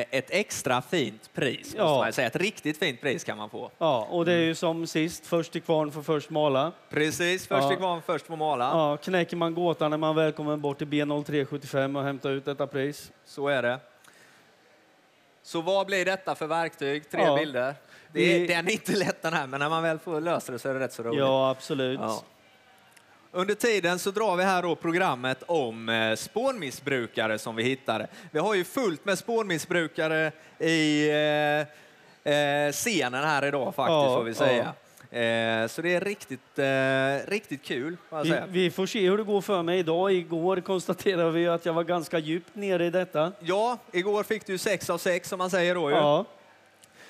ett 0.00 0.30
extra 0.30 0.82
fint 0.82 1.30
pris. 1.34 1.58
Måste 1.66 1.78
Ja. 1.78 1.96
man 1.98 2.06
ju 2.08 2.12
säga. 2.12 2.26
Ett 2.26 2.36
riktigt 2.36 2.78
fint 2.78 3.00
pris 3.00 3.24
kan 3.24 3.38
man 3.38 3.50
få. 3.50 3.70
ja, 3.78 4.06
och 4.10 4.24
det 4.24 4.32
är 4.32 4.38
ju 4.40 4.54
som 4.54 4.86
sist, 4.86 5.26
först 5.26 5.52
till 5.52 5.62
kvarn 5.62 5.92
får 5.92 6.02
först 6.02 6.30
mala. 6.30 6.72
Precis, 6.90 7.46
först 7.46 7.62
Ja. 7.62 7.68
till 7.68 7.78
kvarn, 7.78 8.02
först 8.06 8.26
får 8.26 8.36
mala. 8.36 8.64
Ja, 8.64 8.96
knäcker 8.96 9.36
man 9.36 9.54
gåtan 9.54 9.92
är 9.92 9.96
man 9.96 10.14
välkommen 10.16 10.60
bort 10.60 10.78
till 10.78 10.86
B0375 10.86 11.96
och 11.98 12.04
hämta 12.04 12.30
ut 12.30 12.44
detta 12.44 12.66
pris. 12.66 13.12
Så 13.24 13.48
är 13.48 13.62
det. 13.62 13.78
Så 15.42 15.60
vad 15.60 15.86
blir 15.86 16.04
detta 16.04 16.34
för 16.34 16.46
verktyg? 16.46 17.10
Tre 17.10 17.22
Ja. 17.22 17.36
bilder. 17.36 17.74
Det 18.12 18.20
är, 18.44 18.48
Den 18.48 18.68
är 18.68 18.72
inte 18.72 18.92
lätt 18.92 19.22
den 19.22 19.32
här, 19.32 19.46
men 19.46 19.60
när 19.60 19.68
man 19.68 19.82
väl 19.82 19.98
får 19.98 20.20
lösa 20.20 20.52
det 20.52 20.58
så 20.58 20.68
är 20.68 20.74
det 20.74 20.80
rätt 20.80 20.92
så 20.92 21.02
roligt. 21.02 21.18
Ja, 21.18 21.50
absolut. 21.50 22.00
Ja. 22.00 22.22
Under 23.34 23.54
tiden 23.54 23.98
så 23.98 24.10
drar 24.10 24.36
vi 24.36 24.44
här 24.44 24.62
då 24.62 24.76
programmet 24.76 25.42
om 25.46 25.88
eh, 25.88 26.14
spånmissbrukare 26.16 27.38
som 27.38 27.56
vi 27.56 27.62
hittade. 27.62 28.06
Vi 28.30 28.38
har 28.38 28.54
ju 28.54 28.64
fullt 28.64 29.04
med 29.04 29.18
spånmissbrukare 29.18 30.32
i 30.58 31.08
eh, 32.24 32.32
eh, 32.34 32.72
scenen 32.72 33.24
här 33.24 33.44
idag 33.44 33.74
faktiskt, 33.74 33.92
Ja, 33.94 34.16
får 34.16 34.24
vi 34.24 34.34
säga. 34.34 34.72
Eh, 35.12 35.66
så 35.66 35.82
det 35.82 35.94
är 35.94 36.00
riktigt, 36.00 36.58
eh, 36.58 37.30
riktigt 37.30 37.64
kul, 37.64 37.96
Vi, 38.24 38.34
vi 38.48 38.70
får 38.70 38.86
se 38.86 39.10
hur 39.10 39.18
det 39.18 39.24
går 39.24 39.40
för 39.40 39.62
mig 39.62 39.78
idag. 39.78 40.12
Igår 40.12 40.60
konstaterade 40.60 41.30
vi 41.30 41.48
att 41.48 41.66
jag 41.66 41.72
var 41.72 41.84
ganska 41.84 42.18
djupt 42.18 42.54
nere 42.54 42.86
i 42.86 42.90
detta. 42.90 43.32
Ja, 43.40 43.78
igår 43.92 44.22
fick 44.22 44.46
du 44.46 44.58
sex 44.58 44.90
av 44.90 44.98
sex 44.98 45.28
som 45.28 45.38
man 45.38 45.50
säger 45.50 45.74
då 45.74 45.90
ju. 45.90 45.96
Ja, 45.96 46.24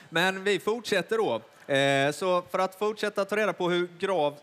Men 0.09 0.45
vi 0.45 0.59
fortsätter 0.59 1.19
då. 1.19 1.41
Eh, 1.75 2.13
så 2.13 2.43
för 2.51 2.59
att 2.59 2.75
fortsätta 2.75 3.25
ta 3.25 3.37
reda 3.37 3.53
på 3.53 3.71
hur 3.71 3.89
grav 3.99 4.37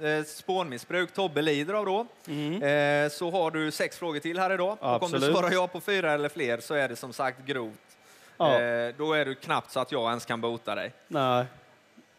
eh, 0.00 0.24
spånmissbruk 0.24 1.12
Tobbe 1.12 1.42
lider 1.42 1.74
av 1.74 1.86
då, 1.86 2.06
mm. 2.28 2.62
eh, 2.62 3.10
så 3.10 3.30
har 3.30 3.50
du 3.50 3.70
sex 3.70 3.98
frågor 3.98 4.20
till 4.20 4.38
här 4.38 4.54
idag. 4.54 4.76
Och 4.80 4.92
om 4.92 4.98
du 4.98 5.04
Absolut. 5.04 5.36
svarar 5.36 5.50
ja 5.50 5.66
på 5.66 5.80
fyra 5.80 6.12
eller 6.12 6.28
fler 6.28 6.58
så 6.60 6.74
är 6.74 6.88
det 6.88 6.96
som 6.96 7.12
sagt 7.12 7.46
grovt. 7.46 7.96
ja. 8.36 8.60
Eh, 8.60 8.94
då 8.98 9.12
är 9.12 9.24
du 9.24 9.34
knappt 9.34 9.70
så 9.70 9.80
att 9.80 9.92
jag 9.92 10.08
ens 10.08 10.24
kan 10.24 10.40
bota 10.40 10.74
dig. 10.74 10.92
nej. 11.08 11.44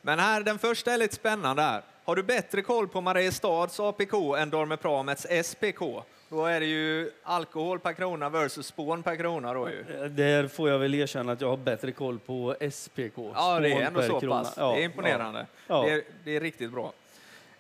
Men 0.02 0.20
här, 0.20 0.42
den 0.42 0.60
första 0.60 0.94
är 0.94 0.98
lite 0.98 1.16
spännande 1.16 1.62
här. 1.62 1.82
Har 2.04 2.16
du 2.16 2.24
bättre 2.24 2.62
koll 2.62 2.88
på 2.88 3.02
Mariestads 3.02 3.80
APK 3.80 4.14
än 4.38 4.50
Dormepramets 4.50 5.28
SPK? 5.44 6.04
Då 6.30 6.46
är 6.46 6.60
det 6.60 6.66
ju 6.66 7.12
alkohol 7.24 7.80
per 7.80 7.94
krona 7.94 8.30
versus 8.30 8.68
spån 8.68 9.04
per 9.04 9.16
krona 9.16 9.54
då 9.54 9.70
ju. 9.70 10.10
Där 10.10 10.48
får 10.48 10.70
jag 10.70 10.80
väl 10.80 10.96
erkänna 10.96 11.32
att 11.32 11.42
jag 11.42 11.50
har 11.50 11.58
bättre 11.58 11.92
koll 11.92 12.20
på 12.20 12.56
SPK. 12.72 13.14
Ja, 13.36 13.60
det 13.60 13.72
är 13.74 13.82
ändå 13.82 14.02
så 14.02 14.20
krona. 14.20 14.44
pass. 14.44 14.54
Ja, 14.58 14.74
Det 14.74 14.82
är 14.82 14.84
imponerande. 14.86 15.46
Ja. 15.68 15.84
Det, 15.84 15.92
är, 15.92 16.04
det 16.24 16.36
är 16.36 16.40
riktigt 16.40 16.72
bra. 16.72 16.94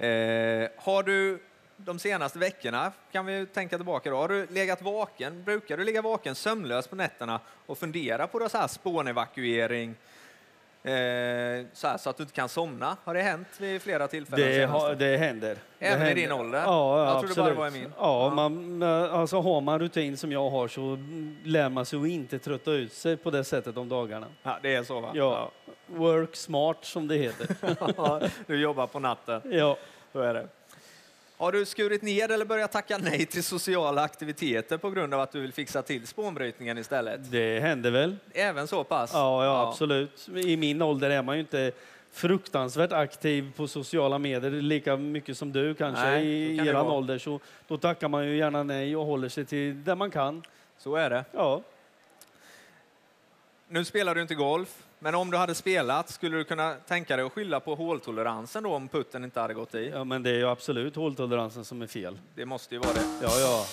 Eh, 0.06 0.70
har 0.77 1.03
du 1.03 1.39
de 1.77 2.00
senaste 2.00 2.39
veckorna, 2.39 2.91
kan 3.12 3.25
vi 3.25 3.46
tänka 3.46 3.77
tillbaka 3.77 4.10
då, 4.10 4.15
har 4.17 4.27
du 4.27 4.48
legat 4.50 4.82
vaken, 4.82 5.44
brukar 5.44 5.77
du 5.77 5.84
ligga 5.84 6.01
vaken 6.01 6.36
sömnlös 6.36 6.88
på 6.88 6.96
nätterna 6.96 7.39
och 7.65 7.77
fundera 7.77 8.27
på 8.27 8.39
det 8.39 8.50
så 8.50 8.58
här 8.58 8.67
spånevakuering, 8.67 9.89
eh, 9.89 9.96
så, 11.74 11.88
här, 11.88 11.98
så 11.98 12.10
att 12.10 12.17
du 12.17 12.24
inte 12.24 12.34
kan 12.36 12.50
somna? 12.50 12.98
Har 13.03 13.13
det 13.13 13.22
hänt 13.22 13.48
vid 13.58 13.82
flera 13.82 14.08
tillfällen? 14.08 14.48
Det, 14.48 14.65
har, 14.65 14.96
det 14.96 15.17
händer. 15.17 15.58
Även 15.79 16.00
det 16.00 16.06
i 16.06 16.08
händer. 16.08 16.15
din 16.15 16.32
ålder? 16.32 16.60
Ja, 16.65 17.00
Jag 17.06 17.15
absolut. 17.15 17.36
bara 17.36 17.50
det 17.50 17.53
var 17.56 17.67
i 17.67 17.72
min. 17.72 17.94
Ja, 17.98 18.24
Ja. 18.24 18.29
Man, 18.36 18.84
alltså 18.84 19.39
har 19.41 19.62
man 19.62 19.79
rutin 19.79 20.17
som 20.17 20.32
jag 20.32 20.50
har 20.50 20.67
så 20.67 20.98
lär 21.44 21.70
man 21.70 21.86
sig 21.86 22.00
att 22.00 22.08
inte 22.08 22.39
trötta 22.39 22.72
ut 22.72 22.94
sig 22.94 23.17
på 23.17 23.32
det 23.32 23.44
sättet 23.44 23.77
om 23.77 23.89
dagarna. 23.89 24.27
Ja, 24.44 24.60
det 24.62 24.75
är 24.75 24.84
så 24.84 25.00
va? 25.00 25.12
Ja. 25.13 25.51
Work 25.88 26.36
smart 26.36 26.77
som 26.86 27.08
det 27.08 27.15
heter. 27.15 27.48
Du 28.48 28.62
jobbar 28.62 28.88
på 28.88 29.00
natten, 29.00 29.41
ja. 29.46 29.77
så 30.13 30.20
är 30.20 30.34
det. 30.34 30.48
Har 31.38 31.51
du 31.51 31.65
skurit 31.65 32.01
ner 32.01 32.32
eller 32.32 32.46
börjat 32.46 32.72
tacka 32.72 32.98
nej 32.98 33.25
till 33.25 33.44
sociala 33.44 34.01
aktiviteter 34.01 34.77
på 34.77 34.89
grund 34.89 35.13
av 35.13 35.20
att 35.22 35.32
du 35.32 35.39
vill 35.41 35.53
fixa 35.53 35.82
till 35.82 36.08
spånbrytningen 36.08 36.77
istället? 36.77 37.32
Det 37.32 37.60
händer 37.60 37.91
väl. 37.91 38.15
Även 38.34 38.67
så 38.67 38.84
pass? 38.84 39.12
Ja, 39.13 39.46
ja, 39.46 39.67
absolut. 39.67 40.29
I 40.36 40.58
min 40.58 40.82
ålder 40.82 41.10
är 41.10 41.22
man 41.22 41.36
ju 41.36 41.39
inte 41.41 41.72
fruktansvärt 42.12 42.91
aktiv 42.91 43.51
på 43.56 43.67
sociala 43.67 44.17
medier 44.20 44.51
lika 44.51 44.98
mycket 44.98 45.38
som 45.38 45.51
du 45.51 45.74
kanske 45.74 46.06
Nej, 46.06 46.53
i 46.53 46.58
kan 46.58 46.67
eran 46.67 46.88
ålder. 46.88 47.17
Så 47.17 47.39
då 47.67 47.77
tackar 47.77 48.08
man 48.08 48.27
ju 48.27 48.38
gärna 48.38 48.63
nej 48.63 48.96
och 48.96 49.06
håller 49.06 49.29
sig 49.29 49.46
till 49.46 49.84
det 49.84 49.96
man 49.96 50.12
kan. 50.12 50.44
Så 50.77 50.96
är 50.96 51.10
det. 51.10 51.25
Ja, 51.32 51.62
Nu 53.67 53.86
spelar 53.86 54.15
du 54.15 54.22
inte 54.22 54.36
golf, 54.36 54.87
men 55.00 55.16
om 55.16 55.32
du 55.32 55.38
hade 55.38 55.56
spelat, 55.56 56.10
skulle 56.10 56.38
du 56.38 56.44
kunna 56.44 56.74
tänka 56.74 57.16
dig 57.16 57.25
att 57.25 57.32
skylla 57.32 57.60
på 57.60 57.75
håltoleransen 57.75 58.63
då 58.63 58.74
om 58.74 58.88
putten 58.88 59.24
inte 59.24 59.39
hade 59.39 59.54
gått 59.54 59.75
i? 59.75 59.89
ja 59.89 60.04
men 60.04 60.24
det 60.24 60.30
är 60.30 60.38
ju 60.38 60.48
absolut 60.48 60.96
håltoleransen 60.96 61.66
som 61.66 61.82
är 61.82 61.88
fel. 61.88 62.20
Det 62.36 62.46
måste 62.46 62.75
ju 62.75 62.80
vara 62.80 62.94
det. 62.94 63.06
Ja, 63.22 63.39
ja. 63.39 63.66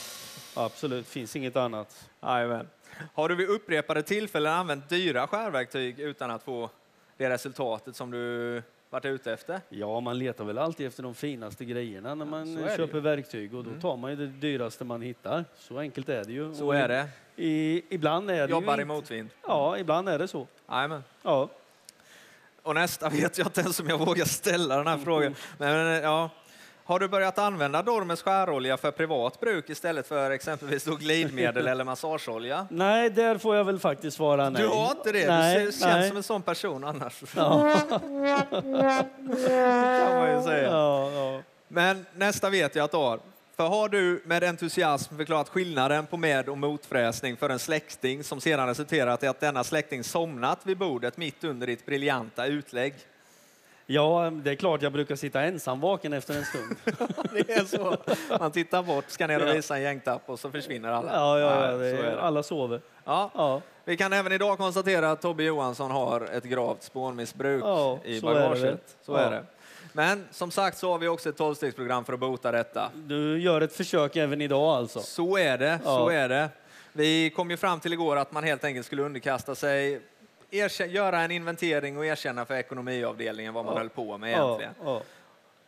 Absolut, 0.57 1.07
finns 1.07 1.37
inget 1.37 1.57
annat. 1.57 2.09
Jajamän. 2.23 2.69
Har 3.15 3.29
du 3.29 3.35
vid 3.35 3.49
upprepade 3.49 4.03
tillfällen 4.03 4.53
använt 4.53 4.89
dyra 4.89 5.27
skärverktyg 5.27 6.01
utan 6.01 6.31
att 6.31 6.43
få 6.43 6.71
det 7.17 7.31
resultatet 7.31 7.97
som 7.97 8.11
du 8.11 8.63
varit 8.95 9.05
ute 9.05 9.33
efter? 9.33 9.61
Ja, 9.69 10.01
man 10.01 10.19
letar 10.19 10.45
väl 10.45 10.59
alltid 10.59 10.87
efter 10.87 11.03
de 11.03 11.15
finaste 11.15 11.65
grejerna 11.65 12.15
när 12.15 12.25
man 12.27 12.57
köper 12.77 12.95
ju. 12.95 13.01
verktyg 13.01 13.55
och 13.55 13.65
då 13.65 13.71
Mm. 13.71 13.81
tar 13.83 13.97
man 13.97 14.11
ju 14.11 14.17
det 14.17 14.27
dyraste 14.27 14.85
man 14.85 15.03
hittar. 15.03 15.45
Så 15.59 15.79
enkelt 15.79 16.09
är 16.09 16.25
det 16.25 16.33
ju. 16.33 16.55
Så 16.55 16.67
Och 16.67 16.77
är 16.77 16.89
det. 16.89 17.09
I, 17.37 17.83
ibland 17.95 18.31
är 18.31 18.47
det 18.47 18.51
Jobbar 18.51 18.81
i 18.81 18.85
motvind. 18.85 19.29
Ja, 19.47 19.79
ibland 19.79 20.09
är 20.09 20.19
det 20.19 20.29
så. 20.29 20.47
Jajamän. 20.69 21.05
Ja. 21.23 21.49
Och 22.63 22.75
nästa 22.75 23.09
vet 23.11 23.39
jag 23.39 23.47
inte 23.47 23.61
ens 23.61 23.81
om 23.81 23.89
jag 23.89 23.99
vågar 23.99 24.25
ställa 24.25 24.77
den 24.77 24.87
här 24.87 24.99
frågan. 24.99 25.35
Men, 25.59 26.03
ja. 26.03 26.31
Har 26.87 26.99
du 26.99 27.09
börjat 27.09 27.39
använda 27.39 27.83
Dormers 27.83 28.23
skärolja 28.23 28.77
för 28.77 28.91
privat 28.91 29.41
bruk 29.41 29.71
istället 29.71 30.07
för 30.07 30.31
exempelvis 30.31 30.85
glidmedel 30.85 31.67
eller 31.67 31.85
massageolja? 31.85 32.67
Nej, 32.71 33.11
där 33.11 33.39
får 33.39 33.57
jag 33.57 33.65
väl 33.65 33.79
faktiskt 33.79 34.17
svara 34.17 34.51
nej. 34.51 34.63
Du 34.63 34.69
har 34.69 34.91
inte 34.91 35.13
det? 35.13 35.29
Nej, 35.29 35.59
du 35.59 35.73
känns 35.73 35.81
nej. 35.81 36.09
som 36.09 36.17
en 36.17 36.23
sån 36.23 36.43
person 36.43 36.85
annars. 36.85 37.23
Ja, 37.37 37.77
kan 37.89 38.01
man 40.15 40.37
ju 40.37 40.43
säga. 40.43 40.71
ja, 40.71 41.11
ja. 41.11 41.43
Men 41.69 42.07
nästa 42.15 42.51
vet 42.51 42.75
jag 42.75 42.85
att 42.85 42.91
du 42.91 42.97
har. 42.97 43.21
För 43.57 43.69
har 43.69 43.89
du 43.89 44.23
med 44.25 44.45
entusiasm 44.45 45.17
förklarat 45.17 45.49
skillnaden 45.49 46.07
på 46.07 46.17
med 46.17 46.49
och 46.49 46.59
motfräsning 46.59 47.37
för 47.37 47.51
en 47.51 47.59
släkting 47.59 48.25
som 48.25 48.41
sedan 48.41 48.67
resulterat 48.67 49.23
i 49.23 49.27
att 49.27 49.41
denna 49.41 49.65
släkting 49.65 50.05
somnat 50.05 50.59
vid 50.63 50.79
bordet 50.79 51.17
mitt 51.17 51.45
under 51.45 51.67
ditt 51.67 51.87
briljanta 51.87 52.47
utlägg? 52.47 52.95
Ja, 53.87 54.31
det 54.35 54.51
är 54.51 54.55
klart 54.55 54.83
jag 54.83 54.93
brukar 54.93 55.17
sitta 55.17 55.43
ensam 55.43 55.81
vaken 55.81 56.13
efter 56.13 56.35
en 56.37 56.45
stund. 56.45 56.77
Det 57.33 57.51
är 57.53 57.65
så. 57.65 57.97
Man 58.39 58.53
tittar 58.53 58.83
bort, 58.83 59.05
ska 59.09 59.27
ner 59.27 59.49
och 59.49 59.57
visa 59.57 59.77
en 59.77 59.83
gängtapp 59.83 60.23
och 60.27 60.39
så 60.41 60.51
försvinner 60.51 60.89
alla. 60.89 61.13
Ja, 61.13 61.39
ja, 61.39 61.73
ja 61.73 61.85
är 61.85 62.17
alla 62.17 62.43
sover. 62.43 62.81
Ja, 63.05 63.31
Ja, 63.35 63.61
vi 63.85 63.97
kan 63.97 64.13
även 64.13 64.33
idag 64.33 64.59
konstatera 64.59 65.11
att 65.11 65.23
Tobbe 65.23 65.43
Johansson 65.45 65.91
har 65.91 66.21
ett 66.21 66.45
gravt 66.45 66.83
spånmissbruk 66.83 67.63
Ja, 67.65 67.99
i 68.05 68.21
så 68.21 68.29
är 68.29 68.35
det 68.35 68.41
bagaget. 68.41 68.97
Så 69.03 69.13
Ja. 69.13 69.19
är 69.19 69.31
det. 69.31 69.45
Men 69.93 70.25
som 70.31 70.51
sagt 70.51 70.79
så 70.79 70.91
har 70.93 70.99
vi 70.99 71.09
också 71.09 71.29
ett 71.29 71.37
tolvstegsprogram 71.37 72.05
för 72.05 72.13
att 72.13 72.21
bota 72.21 72.53
detta. 72.53 72.91
du 72.95 73.41
gör 73.41 73.61
ett 73.61 73.73
försök 73.77 74.17
även 74.17 74.41
idag 74.41 74.77
alltså. 74.77 75.01
Så 75.01 75.39
är 75.39 75.59
det, 75.59 75.79
så 75.85 76.09
är 76.09 76.29
det. 76.29 76.49
Vi 76.93 77.31
kom 77.31 77.51
ju 77.51 77.57
fram 77.57 77.81
till 77.81 77.93
igår 77.93 78.17
att 78.17 78.33
man 78.33 78.45
helt 78.45 78.65
enkelt 78.65 78.87
skulle 78.87 79.03
underkasta 79.03 79.55
sig, 79.55 80.01
göra 80.87 81.21
en 81.21 81.31
inventering 81.31 81.99
och 81.99 82.07
erkänna 82.07 82.45
för 82.45 82.55
ekonomiavdelningen 82.55 83.55
vad 83.55 83.65
man 83.65 83.75
Ja. 83.75 83.79
höll 83.81 83.89
på 83.89 84.19
med 84.19 84.33
Ja, 84.33 84.47
egentligen. 84.47 84.75
ja. 84.85 85.03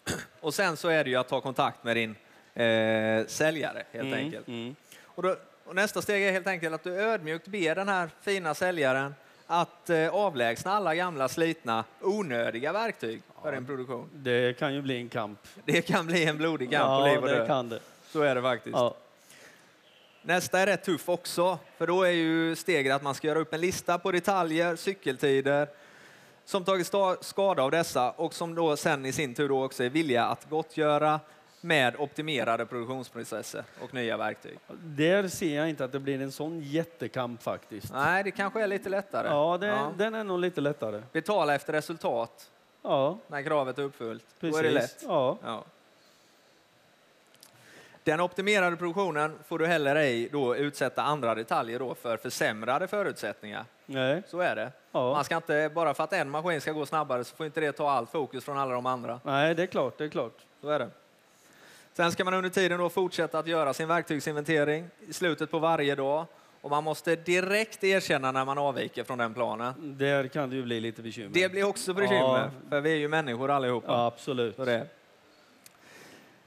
Och 0.40 0.54
sen 0.54 0.76
så 0.76 0.88
är 0.88 1.04
det 1.04 1.10
ju 1.10 1.16
att 1.16 1.28
ta 1.28 1.40
kontakt 1.40 1.84
med 1.84 1.96
din 1.96 2.10
eh, 2.54 3.26
säljare 3.26 3.82
helt 3.92 4.06
Mm, 4.06 4.18
enkelt. 4.24 4.48
mm. 4.48 4.76
Och, 5.04 5.22
då, 5.22 5.36
och 5.64 5.74
nästa 5.74 6.02
steg 6.02 6.22
är 6.24 6.32
helt 6.32 6.46
enkelt 6.46 6.74
att 6.74 6.84
du 6.84 6.94
ödmjukt 7.00 7.46
ber 7.48 7.74
den 7.74 7.88
här 7.88 8.10
fina 8.20 8.54
säljaren 8.54 9.14
att 9.46 9.90
eh, 9.90 10.08
avlägsna 10.08 10.72
alla 10.72 10.94
gamla 10.94 11.28
slitna 11.28 11.84
onödiga 12.00 12.72
verktyg 12.72 13.22
för 13.42 13.52
din 13.52 13.66
produktion. 13.66 14.08
Det 14.12 14.58
kan 14.58 14.74
ju 14.74 14.82
bli 14.82 14.96
en 14.96 15.08
kamp. 15.08 15.38
Det 15.64 15.82
kan 15.82 16.06
bli 16.06 16.24
en 16.24 16.36
blodig 16.36 16.70
kamp 16.70 16.84
på 17.02 17.08
ja, 17.08 17.12
liv 17.14 17.22
och 17.22 17.48
död. 17.48 17.80
Så 18.12 18.22
är 18.22 18.34
det 18.34 18.42
faktiskt. 18.42 18.76
Ja. 18.76 18.94
Nästa 20.26 20.58
är 20.58 20.66
rätt 20.66 20.84
tuff 20.84 21.08
också, 21.08 21.58
för 21.78 21.86
då 21.86 22.02
är 22.02 22.10
ju 22.10 22.56
steget 22.56 22.94
att 22.94 23.02
man 23.02 23.14
ska 23.14 23.26
göra 23.28 23.38
upp 23.38 23.54
en 23.54 23.60
lista 23.60 23.98
på 23.98 24.12
detaljer, 24.12 24.76
cykeltider, 24.76 25.68
som 26.44 26.64
tagit 26.64 26.92
skada 27.20 27.62
av 27.62 27.70
dessa 27.70 28.10
och 28.10 28.34
som 28.34 28.54
då 28.54 28.76
sen 28.76 29.06
i 29.06 29.12
sin 29.12 29.34
tur 29.34 29.48
då 29.48 29.64
också 29.64 29.84
är 29.84 29.88
villiga 29.90 30.24
att 30.24 30.50
gottgöra 30.50 31.20
med 31.60 31.96
optimerade 31.98 32.66
produktionsprocesser 32.66 33.64
och 33.82 33.94
nya 33.94 34.16
verktyg. 34.16 34.58
Där 34.82 35.28
ser 35.28 35.56
jag 35.56 35.68
inte 35.70 35.84
att 35.84 35.92
det 35.92 36.00
blir 36.00 36.22
en 36.22 36.32
sån 36.32 36.60
jättekamp 36.60 37.42
faktiskt. 37.42 37.92
Nej, 37.92 38.24
det 38.24 38.30
kanske 38.30 38.62
är 38.62 38.66
lite 38.66 38.88
lättare. 38.88 39.28
Ja, 39.28 39.58
det, 39.60 39.88
den 40.04 40.14
är 40.14 40.24
nog 40.24 40.38
lite 40.40 40.60
lättare. 40.60 41.02
Betala 41.12 41.54
efter 41.54 41.72
resultat 41.72 42.50
Ja, 42.82 43.18
när 43.28 43.42
kravet 43.42 43.78
är 43.78 43.82
uppfyllt. 43.82 44.24
precis. 44.40 44.54
Då 44.56 44.58
är 44.58 44.62
det 44.62 44.70
lätt. 44.74 45.04
Ja. 45.06 45.38
Ja. 45.44 45.64
Den 48.06 48.20
optimerade 48.20 48.76
produktionen 48.76 49.38
får 49.48 49.58
du 49.58 49.66
heller 49.66 49.96
ej 49.96 50.28
då 50.32 50.56
utsätta 50.56 51.02
andra 51.02 51.34
detaljer 51.34 51.78
då 51.78 51.94
för 51.94 52.16
försämrade 52.16 52.86
förutsättningar. 52.88 53.64
Nej. 53.86 54.22
Så 54.26 54.40
är 54.40 54.56
det. 54.56 54.72
Ja. 54.92 55.12
Man 55.12 55.24
ska 55.24 55.36
inte, 55.36 55.70
bara 55.74 55.94
för 55.94 56.04
att 56.04 56.12
en 56.12 56.30
maskin 56.30 56.60
ska 56.60 56.72
gå 56.72 56.86
snabbare 56.86 57.24
så 57.24 57.36
får 57.36 57.46
inte 57.46 57.60
det 57.60 57.72
ta 57.72 57.90
allt 57.90 58.10
fokus 58.10 58.44
från 58.44 58.58
alla 58.58 58.74
de 58.74 58.86
andra. 58.86 59.20
Nej, 59.22 59.54
det 59.54 59.62
är 59.62 59.66
klart. 59.66 59.98
Det 59.98 60.04
är 60.04 60.08
klart. 60.08 60.32
Så 60.60 60.68
är 60.68 60.78
det. 60.78 60.88
Sen 61.92 62.12
ska 62.12 62.24
man 62.24 62.34
under 62.34 62.50
tiden 62.50 62.78
då 62.78 62.88
fortsätta 62.88 63.38
att 63.38 63.46
göra 63.46 63.74
sin 63.74 63.88
verktygsinventering 63.88 64.88
i 65.08 65.12
slutet 65.12 65.50
på 65.50 65.58
varje 65.58 65.94
dag. 65.94 66.24
Och 66.60 66.70
man 66.70 66.84
måste 66.84 67.16
direkt 67.16 67.84
erkänna 67.84 68.32
när 68.32 68.44
man 68.44 68.58
avviker 68.58 69.04
från 69.04 69.18
den 69.18 69.34
planen. 69.34 69.74
Där 69.78 70.28
kan 70.28 70.50
det 70.50 70.56
ju 70.56 70.62
bli 70.62 70.80
lite 70.80 71.02
bekymmer. 71.02 71.30
Det 71.34 71.48
blir 71.48 71.64
också 71.64 71.94
bekymmer, 71.94 72.20
Ja. 72.20 72.50
för 72.70 72.80
vi 72.80 72.90
är 72.92 72.96
ju 72.96 73.08
människor 73.08 73.50
allihopa. 73.50 73.92
Ja, 73.92 74.06
absolut. 74.06 74.56
Så 74.56 74.64
det. 74.64 74.86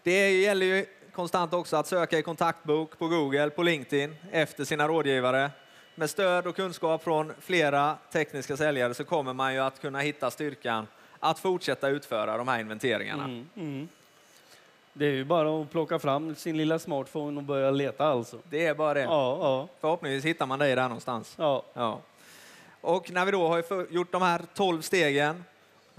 det 0.03 0.31
gäller 0.41 0.65
ju 0.65 0.85
konstant 1.19 1.53
också 1.53 1.75
att 1.77 1.87
söka 1.87 2.19
i 2.19 2.21
kontaktbok 2.21 2.97
på 2.97 3.07
Google, 3.07 3.49
på 3.49 3.63
LinkedIn, 3.63 4.15
efter 4.31 4.65
sina 4.65 4.87
rådgivare. 4.87 5.51
Med 5.95 6.09
stöd 6.09 6.47
och 6.47 6.55
kunskap 6.55 7.03
från 7.03 7.33
flera 7.39 7.97
tekniska 8.11 8.57
säljare 8.57 8.93
så 8.93 9.03
kommer 9.03 9.33
man 9.33 9.53
ju 9.53 9.59
att 9.59 9.81
kunna 9.81 9.99
hitta 9.99 10.31
styrkan 10.31 10.87
att 11.19 11.39
fortsätta 11.39 11.89
utföra 11.89 12.37
de 12.37 12.47
här 12.47 12.59
inventeringarna. 12.59 13.23
Mm, 13.23 13.49
mm. 13.55 13.87
Det 14.93 15.05
är 15.05 15.11
ju 15.11 15.25
bara 15.25 15.61
att 15.61 15.71
plocka 15.71 15.99
fram 15.99 16.35
sin 16.35 16.57
lilla 16.57 16.79
smartphone 16.79 17.37
och 17.37 17.43
börja 17.43 17.71
leta 17.71 18.05
alltså. 18.05 18.37
Det 18.49 18.65
är 18.65 18.73
bara 18.73 18.93
det. 18.93 19.01
Ja, 19.01 19.37
ja, 19.41 19.67
Förhoppningsvis 19.79 20.25
hittar 20.25 20.45
man 20.45 20.59
dig 20.59 20.75
där 20.75 20.83
någonstans. 20.83 21.35
ja. 21.37 21.63
Ja. 21.73 22.01
Och 22.81 23.11
när 23.11 23.25
vi 23.25 23.31
då 23.31 23.47
har 23.47 23.91
gjort 23.93 24.11
de 24.11 24.21
här 24.21 24.41
12 24.53 24.81
stegen 24.81 25.43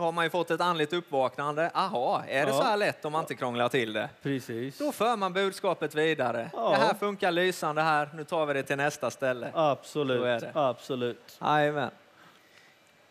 har 0.00 0.12
man 0.12 0.25
ju 0.25 0.30
fått 0.30 0.50
ett 0.50 0.61
andligt 0.61 0.92
uppvaknande. 0.92 1.71
Aha, 1.75 2.23
är 2.28 2.47
det 2.47 2.52
Ja. 2.52 2.59
så 2.59 2.62
här 2.62 2.76
lätt 2.76 3.04
om 3.04 3.12
man 3.12 3.21
inte 3.21 3.35
krånglar 3.35 3.69
till 3.69 3.92
det? 3.92 4.09
Precis. 4.23 4.78
Då 4.78 4.92
för 4.92 5.16
man 5.16 5.33
budskapet 5.33 5.95
vidare. 5.95 6.50
Ja. 6.52 6.71
Det 6.71 6.76
här 6.76 6.95
funkar 6.95 7.30
lysande 7.30 7.83
här, 7.83 8.11
nu 8.14 8.25
tar 8.25 8.47
vi 8.47 8.54
det 8.54 8.62
till 8.62 8.76
nästa 8.76 9.11
ställe. 9.11 9.50
Absolut. 9.54 10.45
Absolut. 10.54 11.38
Jajamän. 11.40 11.90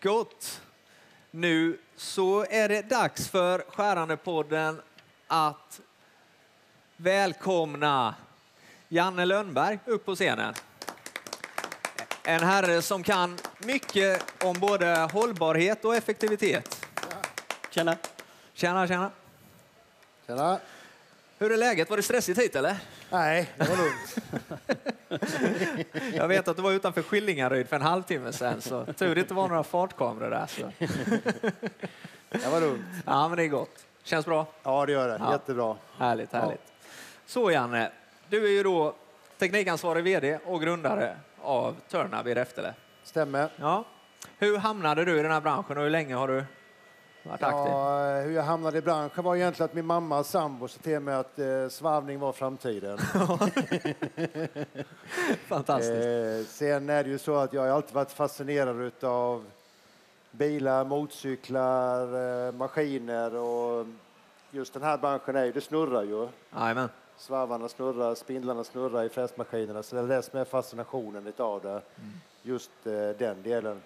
Gott. 0.02 0.62
Nu 1.32 1.78
så 1.96 2.46
är 2.50 2.70
det 2.70 2.82
dags 2.90 3.30
för 3.30 3.64
Skärandepodden 3.70 4.82
att 5.28 5.82
välkomna 6.98 8.16
Janne 8.88 9.26
Lönnberg 9.26 9.80
upp 9.86 10.06
på 10.06 10.16
scenen. 10.16 10.54
En 12.24 12.44
herre 12.44 12.82
som 12.82 13.04
kan 13.04 13.38
mycket 13.60 14.44
om 14.44 14.60
både 14.60 15.10
hållbarhet 15.14 15.86
och 15.86 15.96
effektivitet. 15.96 16.79
Tjena. 17.70 17.96
Tjena, 18.54 18.88
tjena. 18.88 19.12
Tjena. 20.28 20.60
Hur 21.38 21.52
är 21.52 21.58
läget? 21.58 21.90
Var 21.90 21.98
det 21.98 22.04
stressigt 22.04 22.40
hit 22.40 22.56
eller? 22.56 22.78
Nej, 23.10 23.52
det 23.58 23.70
var 23.70 23.78
lugnt. 23.78 24.16
Jag 26.16 26.28
vet 26.28 26.48
att 26.48 26.56
du 26.56 26.62
var 26.62 26.72
utanför 26.72 27.02
Skillingaryd 27.02 27.68
för 27.70 27.76
en 27.76 27.82
halvtimme 27.82 28.34
sedan, 28.34 28.62
så 28.62 28.86
tur 28.86 29.16
det 29.16 29.22
inte 29.22 29.34
var 29.34 29.48
några 29.48 29.64
fartkameror 29.64 30.30
där. 30.30 30.48
Så. 30.48 30.72
Det 32.30 32.48
var 32.52 32.62
lugnt. 32.62 32.86
Ja, 33.06 33.28
men 33.28 33.38
det 33.38 33.44
är 33.44 33.48
gott. 33.48 33.86
Känns 34.04 34.26
bra? 34.26 34.46
Ja, 34.64 34.86
det 34.86 34.92
gör 34.92 35.08
det. 35.08 35.18
Ja. 35.20 35.32
Jättebra. 35.32 35.76
Härligt, 35.98 36.34
härligt. 36.34 36.62
Så 37.26 37.52
Janne, 37.52 37.92
du 38.30 38.46
är 38.46 38.50
ju 38.50 38.64
då 38.64 38.96
teknikansvarig 39.38 40.04
VD 40.04 40.40
och 40.46 40.62
grundare 40.62 41.18
av 41.42 41.76
Turnab 41.88 42.28
i 42.28 42.36
Räftele. 42.36 42.74
Stämmer. 43.04 43.50
Ja. 43.56 43.86
Hur 44.38 44.58
hamnade 44.58 45.06
du 45.06 45.20
i 45.20 45.22
den 45.22 45.32
här 45.32 45.42
branschen 45.42 45.78
och 45.78 45.84
hur 45.84 45.90
länge 45.90 46.16
har 46.16 46.28
du 46.28 46.44
aktiv? 47.30 47.50
Ja, 47.50 48.22
hur 48.22 48.32
jag 48.32 48.44
hamnade 48.44 48.78
i 48.78 48.82
branschen 48.82 49.24
var 49.24 49.36
egentligen 49.36 49.70
att 49.70 49.74
min 49.74 49.86
mamma 49.86 50.24
sambo 50.24 50.68
sa 50.68 50.80
till 50.80 51.00
mig 51.00 51.16
att 51.16 51.40
eh, 51.40 51.68
svarvning 51.70 52.20
var 52.20 52.32
framtiden. 52.32 52.98
Fantastiskt. 55.48 55.94
Eh, 55.94 56.46
sen 56.48 56.90
är 56.90 57.04
det 57.04 57.10
ju 57.10 57.18
så 57.18 57.36
att 57.36 57.54
jag 57.54 57.62
har 57.62 57.70
alltid 57.70 57.96
varit 57.96 58.12
fascinerad 58.12 59.04
av 59.04 59.46
bilar, 60.32 60.86
motorcyklar, 60.86 62.48
eh, 62.48 62.54
maskiner 62.54 63.36
och 63.36 63.86
just 64.52 64.74
den 64.74 64.84
här 64.84 64.98
branschen 64.98 65.36
är 65.36 65.46
ju, 65.46 65.52
det 65.52 65.62
snurrar 65.62 66.04
ju. 66.04 66.28
Jajamän. 66.56 66.90
Svarvarna 67.18 67.70
snurrar, 67.70 68.16
spindlarna 68.16 68.64
snurrar 68.64 69.04
i 69.04 69.10
fräsmaskinerna. 69.10 69.84
Så 69.84 69.96
det 69.96 70.02
är 70.02 70.08
det 70.08 70.22
som 70.22 70.40
är 70.40 70.46
fascinationen 70.46 71.28
utav 71.28 71.62
det. 71.62 71.82
Just 72.44 72.72
eh, 72.86 73.10
den 73.18 73.44
delen. 73.44 73.82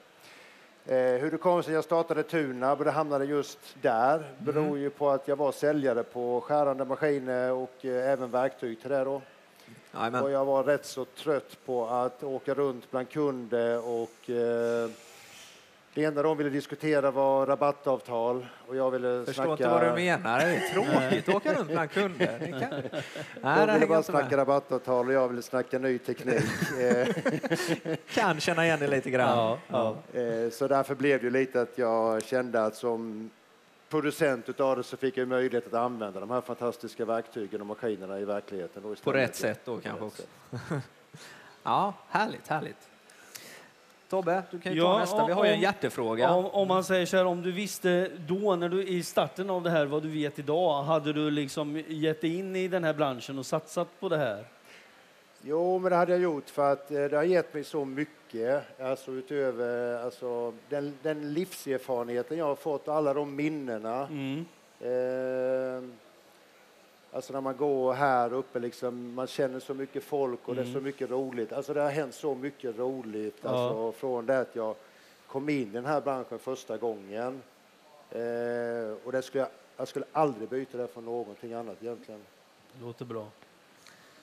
Eh, 0.86 0.96
hur 0.96 1.32
det 1.32 1.38
kom 1.38 1.64
sig 1.64 1.72
att 1.72 1.76
jag 1.76 1.84
startade 1.84 2.24
Tunab 2.24 2.80
och 2.80 2.86
det 2.86 2.92
hamnade 2.92 3.26
just 3.26 3.60
där 3.82 4.24
beror 4.38 4.78
ju 4.78 4.90
på 4.90 5.10
att 5.10 5.28
jag 5.28 5.36
var 5.36 5.52
säljare 5.52 6.04
på 6.04 6.42
skärande 6.42 6.86
maskiner 6.86 7.52
och 7.52 7.86
eh, 7.86 8.12
även 8.12 8.32
verktyg 8.32 8.82
till 8.82 8.90
det 8.90 9.04
då. 9.04 9.16
Och 9.16 9.22
Jajamän. 9.94 10.32
jag 10.32 10.46
var 10.46 10.64
rätt 10.64 10.86
så 10.86 11.06
trött 11.06 11.58
på 11.66 11.88
att 11.88 12.24
åka 12.24 12.54
runt 12.54 12.92
bland 12.92 13.10
kunder 13.10 13.88
och 13.88 14.30
eh, 14.30 14.90
det 15.94 16.06
enda 16.06 16.24
de 16.24 16.38
ville 16.38 16.50
diskutera 16.50 17.12
var 17.12 17.46
rabattavtal 17.46 18.46
och 18.68 18.76
jag 18.76 18.92
ville 18.92 19.26
Förstår 19.26 19.44
snacka... 19.44 19.52
inte 19.52 19.70
vad 19.70 19.84
du 19.84 19.92
menar. 20.04 20.40
Det 20.40 20.46
är 20.46 20.70
tråkigt 20.74 21.30
att 21.30 21.36
åka 21.36 21.54
runt 21.54 21.70
bland 21.72 21.92
kunder. 21.92 22.38
Kan... 22.60 23.00
Nej, 23.42 23.68
De 23.68 23.74
ville 23.74 23.88
bara 23.88 23.98
inte 23.98 24.12
med. 24.12 24.22
snacka 24.22 24.38
rabattavtal 24.38 25.08
och 25.08 25.14
jag 25.14 25.28
ville 25.28 25.42
snacka 25.42 25.80
ny 25.80 25.98
teknik. 25.98 26.44
Kan 28.14 28.40
känna 28.40 28.66
igen 28.66 28.80
det 28.80 28.88
lite 28.88 29.10
grann. 29.10 29.38
Ja, 29.38 29.58
ja. 30.14 30.20
Eh, 30.20 30.50
Så 30.52 30.68
därför 30.68 30.96
blev 30.96 31.22
det 31.24 31.30
lite 31.30 31.62
att 31.62 31.78
jag 31.78 32.24
kände 32.24 32.64
att 32.66 32.76
som 32.76 33.30
producent 33.90 34.50
utav 34.50 34.78
det 34.78 34.84
så 34.84 34.98
fick 34.98 35.18
jag 35.18 35.28
möjlighet 35.28 35.68
att 35.68 35.74
använda 35.74 36.20
de 36.20 36.30
här 36.32 36.42
fantastiska 36.42 37.06
verktygen 37.06 37.62
och 37.62 37.68
maskinerna 37.68 38.20
i 38.20 38.26
verkligheten. 38.26 38.96
På 39.04 39.12
rätt 39.12 39.36
sätt 39.36 39.60
då 39.66 39.78
kanske 39.78 40.06
också. 40.06 40.24
Ja, 41.66 41.94
härligt, 42.10 42.48
härligt. 42.48 42.90
Tobbe, 44.14 44.44
du 44.52 44.60
kan 44.60 44.74
ju 44.74 44.82
ta 44.82 44.86
Ja, 44.88 45.00
nästa. 45.00 45.26
Vi 45.28 45.34
har 45.34 45.46
ju 45.46 45.50
en 45.52 45.56
om- 45.58 45.62
hjärtefråga. 45.62 46.32
Om, 46.34 46.46
om 46.46 46.68
man 46.68 46.84
säger 46.84 47.06
så 47.06 47.18
här, 47.18 47.26
om 47.26 47.42
du 47.42 47.52
visste 47.52 48.12
då, 48.28 48.56
när 48.56 48.70
du 48.70 48.84
i 48.88 49.04
starten 49.04 49.50
av 49.50 49.64
det 49.64 49.70
här, 49.70 49.86
vad 49.86 50.04
du 50.04 50.10
vet 50.10 50.40
idag, 50.40 50.84
hade 50.84 51.14
du 51.14 51.32
liksom 51.32 51.84
gett 51.88 52.22
dig 52.22 52.36
in 52.40 52.56
i 52.56 52.68
den 52.68 52.84
här 52.84 52.94
branschen 52.94 53.40
och 53.40 53.46
satsat 53.46 53.88
på 54.00 54.10
det 54.10 54.18
här? 54.18 54.46
Jo, 55.42 55.80
men 55.80 55.92
det 55.92 55.96
hade 55.98 56.12
jag 56.12 56.22
gjort 56.22 56.50
för 56.50 56.72
att 56.74 56.92
eh, 56.92 57.04
det 57.04 57.16
har 57.18 57.24
gett 57.24 57.54
mig 57.54 57.64
så 57.64 57.86
mycket, 57.86 58.82
alltså 58.82 59.12
utöver 59.12 60.04
alltså, 60.04 60.54
den, 60.70 60.98
den 61.02 61.34
livserfarenheten 61.34 62.38
jag 62.38 62.46
har 62.46 62.56
fått, 62.56 62.88
alla 62.88 63.14
de 63.14 63.36
minnena. 63.36 64.08
Mm. 64.08 64.46
Eh, 64.80 65.84
alltså 67.14 67.34
när 67.34 67.42
man 67.42 67.58
går 67.58 67.94
här 67.94 68.34
uppe, 68.34 68.60
liksom, 68.60 69.14
man 69.14 69.28
känner 69.28 69.60
så 69.60 69.74
mycket 69.74 70.04
folk 70.04 70.40
och 70.48 70.56
det 70.56 70.62
är 70.62 70.74
så 70.74 70.82
mycket 70.82 71.10
roligt. 71.12 71.54
Alltså 71.54 71.74
det 71.74 71.82
har 71.82 71.90
hänt 71.90 72.14
så 72.16 72.36
mycket 72.36 72.78
roligt 72.78 73.38
Ja. 73.42 73.50
alltså, 73.50 73.92
från 73.92 74.26
det 74.26 74.40
att 74.40 74.56
jag 74.56 74.76
kom 75.28 75.50
in 75.50 75.58
i 75.58 75.66
den 75.66 75.86
här 75.86 76.02
branschen 76.02 76.40
första 76.40 76.78
gången. 76.78 77.42
Eh, 78.10 78.94
och 79.04 79.12
det 79.12 79.22
skulle 79.22 79.44
jag, 79.44 79.50
jag 79.78 79.88
skulle 79.88 80.06
aldrig 80.12 80.50
byta 80.50 80.78
det 80.78 80.88
för 80.88 81.02
någonting 81.02 81.54
annat 81.54 81.78
egentligen. 81.84 82.22
Låter 82.82 83.06
bra. 83.06 83.28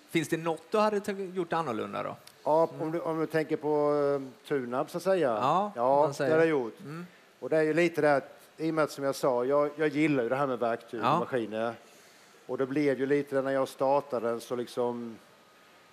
Finns 0.09 0.29
det 0.29 0.37
något 0.37 0.63
du 0.71 0.79
hade 0.79 1.13
gjort 1.13 1.53
annorlunda 1.53 2.03
då? 2.03 2.17
Ja, 2.45 2.69
om, 2.81 2.93
du, 2.93 3.01
om 3.01 3.21
du 3.21 3.27
tänker 3.27 3.57
på 3.57 3.93
uh, 3.93 4.23
Tunab 4.49 4.91
så 4.91 4.97
att 4.97 5.03
säga. 5.03 5.29
Ja, 5.29 5.73
ja 5.77 6.13
det 6.19 6.25
har 6.25 6.39
jag 6.39 6.47
gjort. 6.47 6.81
Mm. 6.81 7.07
Och 7.41 7.51
det 7.51 7.57
är 7.57 7.63
ju 7.63 7.75
lite 7.75 8.01
det 8.01 8.17
att, 8.17 8.41
i 8.57 8.71
och 8.71 8.75
med 8.75 8.85
att 8.85 8.91
som 8.91 9.05
jag 9.05 9.15
sa, 9.15 9.45
jag, 9.45 9.71
jag 9.77 9.89
gillar 9.89 10.23
ju 10.23 10.29
det 10.29 10.37
här 10.37 10.47
med 10.47 10.59
verktyg 10.59 11.01
Ja. 11.03 11.13
och 11.15 11.21
maskiner. 11.21 11.75
Och 12.51 12.59
det 12.59 12.67
blev 12.67 12.99
ju 12.99 13.07
lite 13.07 13.37
det 13.37 13.43
när 13.43 13.51
jag 13.51 13.69
startade 13.69 14.29
den 14.29 14.41
så 14.41 14.57
liksom, 14.57 15.19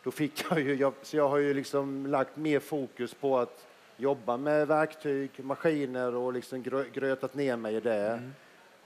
då 0.04 0.12
fick 0.12 0.46
jag 0.50 0.60
ju, 0.60 0.76
jag, 0.76 0.93
så 1.02 1.17
jag 1.17 1.30
har 1.30 1.38
ju 1.38 1.54
liksom 1.54 2.06
lagt 2.06 2.38
mer 2.38 2.60
fokus 2.60 3.13
på 3.13 3.38
att 3.38 3.65
jobba 3.98 4.38
med 4.38 4.67
verktyg, 4.67 5.32
maskiner 5.38 6.15
och 6.15 6.34
liksom 6.34 6.63
grö, 6.63 6.86
grötat 6.93 7.34
ner 7.34 7.56
mig 7.56 7.76
i 7.76 7.80
det. 7.80 8.08
Mm. 8.08 8.34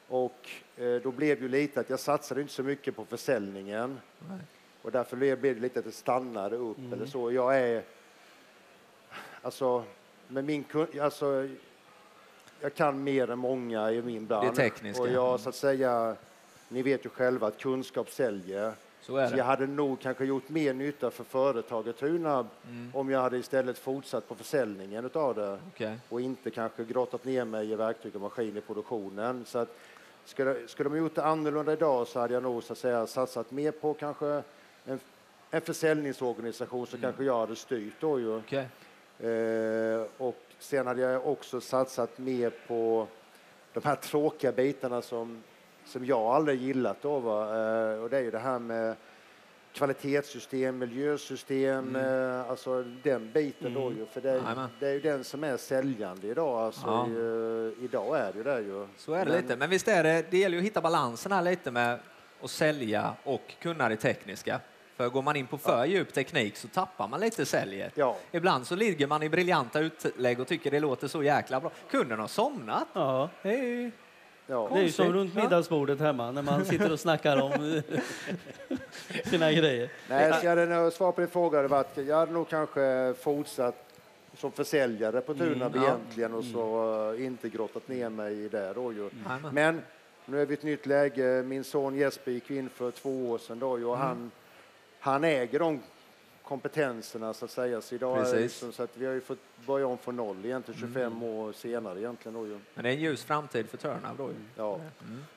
Och 0.07 0.49
eh, 0.77 0.95
då 0.95 1.11
blev 1.11 1.37
det 1.37 1.43
ju 1.43 1.49
lite 1.49 1.79
att 1.79 1.89
jag 1.89 1.99
satsade 1.99 2.41
inte 2.41 2.53
så 2.53 2.63
mycket 2.63 2.95
på 2.95 3.05
försäljningen. 3.05 3.99
Nej. 4.29 4.39
Och 4.81 4.91
därför 4.91 5.17
blev 5.17 5.41
det 5.41 5.53
lite 5.53 5.79
att 5.79 5.85
det 5.85 5.91
stannade 5.91 6.55
upp 6.55 6.93
eller 6.93 7.05
så. 7.05 7.31
Jag 7.31 7.59
är, 7.59 7.83
alltså, 9.41 9.83
med 10.27 10.45
min 10.45 10.65
alltså, 11.01 11.49
jag 12.61 12.73
kan 12.73 13.03
mer 13.03 13.29
än 13.31 13.39
många 13.39 13.91
i 13.91 14.01
min 14.01 14.27
bransch. 14.27 14.55
tekniska. 14.55 15.03
Och 15.03 15.09
jag, 15.09 15.39
så 15.39 15.49
att 15.49 15.55
säga, 15.55 16.15
ni 16.71 16.81
vet 16.81 17.05
ju 17.05 17.09
själva 17.09 17.47
att 17.47 17.57
kunskap 17.57 18.09
säljer. 18.09 18.73
Så 19.01 19.27
Så 19.29 19.37
jag 19.37 19.45
hade 19.45 19.67
nog 19.67 19.99
kanske 19.99 20.25
gjort 20.25 20.49
mer 20.49 20.73
nytta 20.73 21.11
för 21.11 21.23
företaget 21.23 21.97
Tunab 21.97 22.47
Mm. 22.67 22.91
om 22.93 23.09
jag 23.09 23.21
hade 23.21 23.37
istället 23.37 23.77
fortsatt 23.77 24.27
på 24.27 24.35
försäljningen 24.35 25.05
utav 25.05 25.35
det 25.35 25.59
Okej. 25.73 25.97
och 26.09 26.21
inte 26.21 26.51
kanske 26.51 26.83
grottat 26.83 27.25
ner 27.25 27.45
mig 27.45 27.71
i 27.71 27.75
verktyg 27.75 28.15
och 28.15 28.21
maskin 28.21 28.57
i 28.57 28.61
produktionen. 28.61 29.45
Så 29.45 29.59
att, 29.59 29.77
skulle, 30.25 30.67
skulle 30.67 30.89
de 30.89 30.97
gjort 30.97 31.15
det 31.15 31.23
annorlunda 31.23 31.73
idag 31.73 32.07
så 32.07 32.19
hade 32.19 32.33
jag 32.33 32.43
nog 32.43 32.63
så 32.63 32.73
att 32.73 32.79
säga, 32.79 33.07
satsat 33.07 33.51
mer 33.51 33.71
på 33.71 33.93
kanske 33.93 34.43
en, 34.85 34.99
en 35.51 35.61
försäljningsorganisation 35.61 36.87
som 36.87 37.01
kanske 37.01 37.23
jag 37.23 37.39
hade 37.39 37.55
styrt 37.55 37.93
då 37.99 38.19
ju. 38.19 38.35
Okej. 38.37 38.67
Eh, 39.19 40.05
och 40.17 40.37
sen 40.59 40.87
hade 40.87 41.01
jag 41.01 41.27
också 41.27 41.61
satsat 41.61 42.17
mer 42.17 42.51
på 42.67 43.07
de 43.73 43.83
här 43.83 43.95
tråkiga 43.95 44.51
bitarna 44.51 45.01
som, 45.01 45.43
som 45.85 46.05
jag 46.05 46.19
aldrig 46.21 46.61
gillat. 46.61 46.97
Då, 47.01 47.19
va? 47.19 47.41
Eh, 47.43 47.99
och 48.03 48.09
det 48.09 48.17
är 48.17 48.21
ju 48.21 48.31
det 48.31 48.39
här 48.39 48.59
med 48.59 48.95
kvalitetssystem, 49.73 50.77
miljösystem, 50.77 51.95
eh, 51.95 52.49
alltså 52.49 52.83
den 53.03 53.31
biten 53.31 53.73
då 53.73 53.91
ju. 53.91 54.05
För 54.05 54.21
det, 54.21 54.29
Mm. 54.31 54.43
Jajamän. 54.43 54.69
det 54.79 54.87
är 54.87 54.93
ju 54.93 54.99
den 54.99 55.23
som 55.23 55.43
är 55.43 55.57
säljande 55.57 56.27
idag. 56.27 56.59
Alltså, 56.59 56.87
Ja. 56.87 57.07
i, 57.07 57.11
eh, 57.79 57.83
idag 57.85 58.17
är 58.19 58.31
det 58.33 58.37
ju 58.37 58.43
det 58.43 58.59
ju. 58.61 58.87
Så 58.97 59.13
är 59.13 59.25
det 59.25 59.31
Men- 59.31 59.41
lite. 59.41 59.55
Men 59.55 59.69
visst 59.69 59.87
är 59.87 60.03
det, 60.03 60.25
det 60.31 60.37
gäller 60.37 60.55
ju 60.55 60.59
att 60.61 60.65
hitta 60.65 60.81
balansen 60.81 61.31
här 61.31 61.41
lite 61.41 61.71
med 61.71 61.99
att 62.41 62.49
sälja 62.49 63.13
och 63.23 63.53
kunna 63.61 63.89
det 63.89 63.95
tekniska. 63.95 64.59
För 64.95 65.09
går 65.09 65.21
man 65.21 65.35
in 65.35 65.47
på 65.47 65.57
för 65.57 65.85
djup 65.85 66.13
teknik 66.13 66.57
så 66.57 66.67
tappar 66.67 67.07
man 67.07 67.19
lite 67.19 67.45
säljet. 67.45 67.91
Ja. 67.95 68.17
Ibland 68.31 68.67
så 68.67 68.75
ligger 68.75 69.07
man 69.07 69.23
i 69.23 69.29
briljanta 69.29 69.79
utlägg 69.79 70.39
och 70.39 70.47
tycker 70.47 70.71
det 70.71 70.79
låter 70.79 71.07
så 71.07 71.23
jäkla 71.23 71.59
bra. 71.59 71.71
Kunden 71.89 72.19
har 72.19 72.27
somnat. 72.27 72.87
Ja. 72.93 73.29
Hej. 73.41 73.91
Ja. 74.51 74.69
Det 74.73 74.79
är 74.79 74.83
ju 74.83 74.91
som 74.91 75.13
runt 75.13 75.35
middagsbordet 75.35 75.99
hemma 75.99 76.31
när 76.31 76.41
man 76.41 76.65
sitter 76.65 76.91
och 76.91 76.99
snackar 76.99 77.41
om 77.41 77.81
sina 79.25 79.51
grejer. 79.51 79.91
Nej, 80.09 80.33
så 80.33 80.45
jag 80.45 80.49
hade 80.49 80.65
nog, 80.65 80.93
svar 80.93 81.11
på 81.11 81.21
din 81.21 81.29
fråga 81.29 81.67
varit, 81.67 81.97
jag 81.97 82.15
hade 82.15 82.31
nog 82.31 82.49
kanske 82.49 83.13
fortsatt 83.19 83.85
som 84.37 84.51
försäljare 84.51 85.21
på 85.21 85.33
Tunab 85.33 85.75
ja. 85.75 85.83
egentligen 85.83 86.33
och 86.33 86.43
så 86.43 87.13
eh, 87.13 87.25
inte 87.25 87.49
grottat 87.49 87.87
ner 87.87 88.09
mig 88.09 88.45
i 88.45 88.49
det 88.49 88.73
då 88.73 88.93
ju. 88.93 89.09
Jajamän. 89.27 89.53
Men 89.53 89.81
nu 90.25 90.41
är 90.41 90.45
vi 90.45 90.53
i 90.53 90.57
ett 90.57 90.63
nytt 90.63 90.85
läge. 90.85 91.43
Min 91.43 91.63
son 91.63 91.95
Jesper 91.95 92.31
gick 92.31 92.51
in 92.51 92.69
för 92.69 92.91
två 92.91 93.29
år 93.29 93.37
sedan 93.37 93.59
då 93.59 93.79
ju, 93.79 93.85
och 93.85 93.97
han, 93.97 94.31
han 94.99 95.23
äger 95.23 95.59
de 95.59 95.81
kompetenserna 96.51 97.33
så 97.33 97.45
att 97.45 97.51
säga. 97.51 97.81
Så 97.81 97.95
idag 97.95 98.17
Precis. 98.17 98.39
liksom, 98.39 98.71
så 98.71 98.83
att 98.83 98.97
vi 98.97 99.05
har 99.05 99.13
ju 99.13 99.21
fått 99.21 99.39
börja 99.65 99.87
om 99.87 99.97
från 99.97 100.15
noll 100.15 100.45
egentligen 100.45 100.79
25 100.79 101.23
år 101.23 101.53
senare 101.53 101.99
egentligen 101.99 102.33
då 102.33 102.47
ju. 102.47 102.59
Men 102.73 102.83
det 102.83 102.89
är 102.89 102.93
en 102.93 102.99
ljus 102.99 103.23
framtid 103.23 103.69
för 103.69 103.77
Turnab 103.77 104.17
då 104.17 104.27
ju. 104.27 104.35
Ja. 104.55 104.79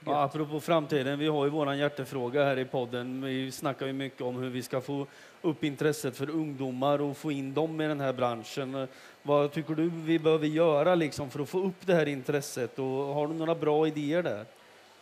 Ja, 0.04 0.22
apropå 0.22 0.60
framtiden, 0.60 1.18
vi 1.18 1.26
har 1.26 1.44
ju 1.44 1.50
våran 1.50 1.78
hjärtefråga 1.78 2.44
här 2.44 2.58
i 2.58 2.64
podden. 2.64 3.24
Vi 3.24 3.52
snackar 3.52 3.86
ju 3.86 3.92
mycket 3.92 4.20
om 4.20 4.36
hur 4.36 4.50
vi 4.50 4.62
ska 4.62 4.80
få 4.80 5.06
upp 5.42 5.64
intresset 5.64 6.16
för 6.16 6.30
ungdomar 6.30 7.00
och 7.00 7.16
få 7.16 7.32
in 7.32 7.54
dem 7.54 7.80
i 7.80 7.88
den 7.88 8.00
här 8.00 8.12
branschen. 8.12 8.88
Vad 9.22 9.52
tycker 9.52 9.74
du 9.74 9.90
vi 9.90 10.18
behöver 10.18 10.46
göra 10.46 10.94
liksom 10.94 11.30
för 11.30 11.40
att 11.40 11.48
få 11.48 11.66
upp 11.66 11.86
det 11.86 11.94
här 11.94 12.06
intresset? 12.06 12.78
Och 12.78 12.86
har 12.86 13.28
du 13.28 13.34
några 13.34 13.54
bra 13.54 13.86
idéer 13.86 14.22
där? 14.22 14.44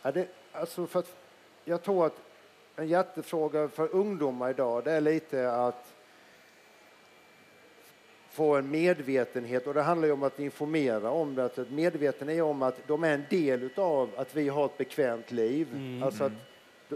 Ja, 0.01 0.11
det, 0.11 0.27
alltså 0.51 0.87
för 0.87 0.99
att, 0.99 1.15
jag 1.65 1.83
tror 1.83 2.05
att 2.05 2.21
en 2.75 2.87
jättefråga 2.87 3.67
för 3.67 3.95
ungdomar 3.95 4.49
idag 4.49 4.83
det 4.83 4.91
är 4.91 5.01
lite 5.01 5.51
att 5.51 5.93
få 8.33 8.55
en 8.55 8.71
medvetenhet 8.71 9.67
och 9.67 9.73
det 9.73 9.81
handlar 9.81 10.11
om 10.11 10.23
att 10.23 10.39
informera 10.39 11.09
om 11.11 11.35
det. 11.35 11.45
Att 11.45 11.71
medveten 11.71 12.29
är 12.29 12.41
om 12.41 12.61
att 12.61 12.87
de 12.87 13.03
är 13.03 13.13
en 13.13 13.23
del 13.29 13.69
av 13.75 14.09
att 14.15 14.35
vi 14.35 14.49
har 14.49 14.65
ett 14.65 14.77
bekvämt 14.77 15.31
liv. 15.31 15.67
Alltså 16.03 16.23
att 16.23 16.31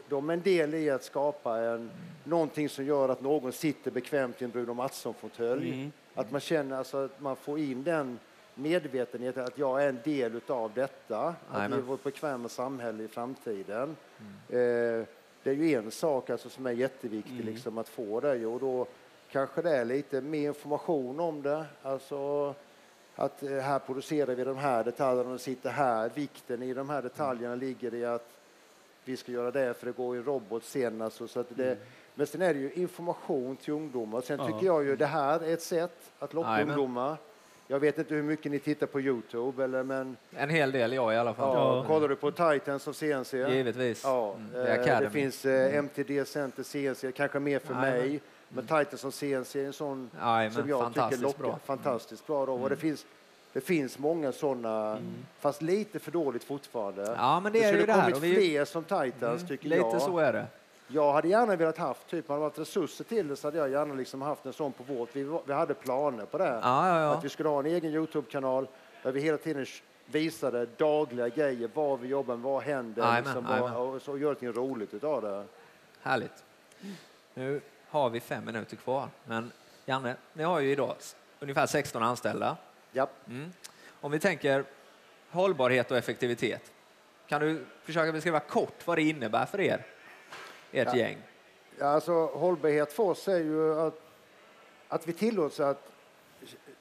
de- 0.10 0.30
är 0.30 0.34
en 0.34 0.42
del 0.42 0.74
i 0.74 0.90
att 0.90 1.04
skapa 1.04 1.58
en, 1.60 1.92
någonting 2.24 2.70
som 2.70 2.86
gör 2.86 3.10
att 3.10 3.22
någon 3.22 3.52
sitter 3.52 3.92
bekvämt 3.92 4.42
i 4.42 4.46
en 4.46 4.52
Bruno 4.52 4.74
Mattsson-fåtölj. 4.74 5.92
Att 6.16 6.32
man 6.32 6.42
känner 6.42 6.78
alltså 6.78 6.98
att 7.06 7.22
man 7.22 7.36
får 7.36 7.60
in 7.60 7.84
den 7.84 8.20
medvetenheten 8.56 9.44
att 9.46 9.58
jag 9.58 9.84
är 9.84 9.90
en 9.90 10.00
del 10.04 10.40
av 10.48 10.72
detta. 10.74 11.20
Att 11.28 11.36
vi 11.52 11.58
Jajamän. 11.58 11.86
vårt 11.86 12.04
bekväma 12.04 12.50
samhälle 12.50 13.04
i 13.04 13.08
framtiden. 13.08 13.96
Eh, 14.50 14.56
det 15.44 15.50
är 15.50 15.54
ju 15.54 15.74
en 15.76 15.92
sak 15.92 16.30
alltså, 16.30 16.50
som 16.50 16.66
är 16.66 16.72
jätteviktig 16.72 17.46
liksom, 17.46 17.78
att 17.78 17.90
få 17.90 18.20
det. 18.20 18.46
Och 18.46 18.60
då 18.60 18.88
kanske 19.32 19.62
det 19.62 19.72
är 19.78 19.86
lite 19.86 20.22
mer 20.22 20.48
information 20.48 21.20
om 21.20 21.42
det. 21.42 21.66
Alltså 21.84 22.54
att 23.16 23.44
eh, 23.44 23.50
här 23.50 23.80
producerar 23.80 24.36
vi 24.36 24.44
de 24.44 24.58
här 24.58 24.84
detaljerna 24.84 25.34
och 25.34 25.42
sitter 25.42 25.70
här. 25.70 26.10
Vikten 26.16 26.64
i 26.64 26.74
de 26.74 26.90
här 26.90 27.02
detaljerna 27.02 27.56
ligger 27.56 27.94
i 27.94 28.06
att 28.06 28.28
vi 29.06 29.18
ska 29.18 29.32
göra 29.32 29.52
det 29.52 29.74
för 29.74 29.86
det 29.86 29.92
går 29.92 30.16
i 30.16 30.20
en 30.20 30.26
robot 30.26 30.64
sen. 30.64 31.02
Alltså, 31.02 31.28
så 31.28 31.40
att 31.40 31.48
det, 31.50 31.78
Men 32.16 32.28
sen 32.28 32.42
är 32.42 32.54
det 32.54 32.60
ju 32.60 32.72
information 32.74 33.56
till 33.56 33.74
ungdomar. 33.74 34.22
Sen 34.22 34.40
Ja. 34.40 34.48
tycker 34.48 34.66
jag 34.66 34.84
ju 34.84 34.96
det 34.96 35.06
här 35.06 35.40
är 35.44 35.54
ett 35.54 35.62
sätt 35.62 36.12
att 36.20 36.34
locka 36.34 36.50
Jajamän. 36.50 36.70
ungdomar. 36.76 37.18
Jag 37.70 37.80
vet 37.80 37.98
inte 37.98 38.16
hur 38.16 38.24
mycket 38.24 38.52
ni 38.52 38.60
tittar 38.60 38.88
på 38.88 39.02
Youtube, 39.02 39.64
eller, 39.64 39.84
men 39.84 40.18
En 40.36 40.50
hel 40.50 40.72
del, 40.72 40.94
jag 40.94 41.14
i 41.14 41.18
alla 41.18 41.34
fall. 41.34 41.56
ja, 41.58 41.76
Ja. 41.78 41.84
kollar 41.88 42.08
du 42.08 42.16
på 42.16 42.32
Titans 42.32 42.88
och 42.88 42.96
CNC? 42.96 43.38
Givetvis. 43.38 44.04
Ja, 44.04 44.34
Mm. 44.36 44.56
eh, 44.56 44.86
Det 44.86 45.00
det 45.02 45.10
finns 45.10 45.46
eh, 45.46 45.76
MTD 45.76 46.26
Center, 46.28 46.64
CNC, 46.64 47.12
kanske 47.12 47.40
mer 47.40 47.60
för 47.60 47.74
Jajamän. 47.74 48.00
mig. 48.00 48.22
Men 48.50 48.64
Titans 48.68 49.06
och 49.06 49.14
CNC 49.14 49.56
är 49.62 49.66
en 49.66 49.74
sån 49.74 50.10
Jajamän, 50.20 50.52
som 50.52 50.70
jag 50.70 50.94
tycker 50.94 51.18
lockar. 51.18 51.38
bra. 51.40 51.48
Mm. 51.48 51.60
Fantastiskt 51.66 52.28
bra. 52.28 52.46
Då. 52.46 52.54
Och 52.54 52.70
det, 52.70 52.76
finns, 52.78 53.06
det 53.54 53.62
finns 53.62 54.00
många 54.00 54.32
sådana, 54.32 54.98
fast 55.40 55.62
lite 55.62 56.00
för 56.00 56.12
dåligt 56.12 56.44
fortfarande. 56.44 57.16
Ja, 57.18 57.40
men 57.40 57.52
det 57.54 57.60
är 57.64 57.68
skulle 57.68 57.80
ju 57.80 57.86
det 57.86 57.94
här. 57.94 58.14
vi- 58.14 58.36
fler 58.36 58.66
som 58.66 58.84
Titans, 58.84 59.22
Mm, 59.22 59.48
tycker 59.48 59.70
Lite 59.70 59.82
jag. 59.82 60.02
så 60.02 60.20
är 60.20 60.34
det. 60.34 60.46
Jag 60.88 61.14
hade 61.14 61.28
gärna 61.28 61.56
velat 61.56 61.78
haft, 61.78 62.08
typ, 62.10 62.28
det 62.28 62.34
varit 62.38 62.60
resurser 62.60 63.04
till 63.04 63.28
det 63.28 63.36
så 63.36 63.48
hade 63.48 63.58
jag 63.58 63.70
gärna 63.70 63.94
liksom 63.94 64.22
haft 64.22 64.46
en 64.46 64.54
sån 64.54 64.72
på 64.72 64.84
vårt. 64.84 65.16
Vi, 65.16 65.40
vi 65.46 65.54
hade 65.54 65.74
planer 65.74 66.26
på 66.26 66.38
det. 66.38 66.60
Ja, 66.64 66.88
ja, 66.90 67.02
ja. 67.02 67.14
Att 67.14 67.24
vi 67.24 67.30
skulle 67.30 67.50
ha 67.50 67.60
en 67.60 67.66
egen 67.66 67.92
Youtube-kanal 67.94 68.68
där 69.04 69.12
vi 69.12 69.22
hela 69.22 69.38
tiden 69.38 69.66
visade 70.06 70.66
dagliga 70.78 71.30
grejer, 71.30 71.70
vad 71.74 72.00
vi 72.00 72.08
jobbar 72.08 72.36
med, 72.36 72.44
vad 72.44 72.64
händer, 72.64 73.02
Jajamän, 73.02 73.24
liksom, 73.24 73.46
jajamän. 73.50 73.76
och, 73.76 73.96
och 73.96 74.02
så 74.02 74.12
gör 74.12 74.22
någonting 74.22 74.52
roligt 74.54 74.94
utav 74.94 75.22
det. 75.22 75.44
Härligt. 76.02 76.44
Nu 77.34 77.62
har 77.90 78.10
vi 78.10 78.20
fem 78.20 78.46
minuter 78.46 78.76
kvar. 78.76 79.10
Men 79.26 79.52
Janne, 79.86 80.16
ni 80.34 80.44
har 80.44 80.60
ju 80.60 80.72
idag 80.72 80.96
ungefär 81.40 81.66
16 81.66 82.04
anställda. 82.04 82.58
Ja. 82.92 83.08
Mm. 83.28 83.52
Om 84.02 84.12
vi 84.12 84.20
tänker 84.20 84.64
hållbarhet 85.30 85.92
och 85.92 85.98
effektivitet. 85.98 86.72
Kan 87.28 87.42
du 87.42 87.66
försöka 87.84 88.12
beskriva 88.12 88.40
kort 88.40 88.88
vad 88.88 88.98
det 88.98 89.02
innebär 89.02 89.46
för 89.46 89.62
er, 89.62 89.86
ert 90.72 90.88
Ja. 90.88 90.96
gäng? 90.96 91.18
Ja, 91.80 91.86
alltså, 91.86 92.26
hållbarhet 92.26 92.94
för 92.94 93.04
oss 93.04 93.28
är 93.28 93.38
ju 93.40 93.80
att, 93.80 94.02
att 94.88 95.08
vi 95.08 95.14
tillåts 95.14 95.60
att 95.60 95.92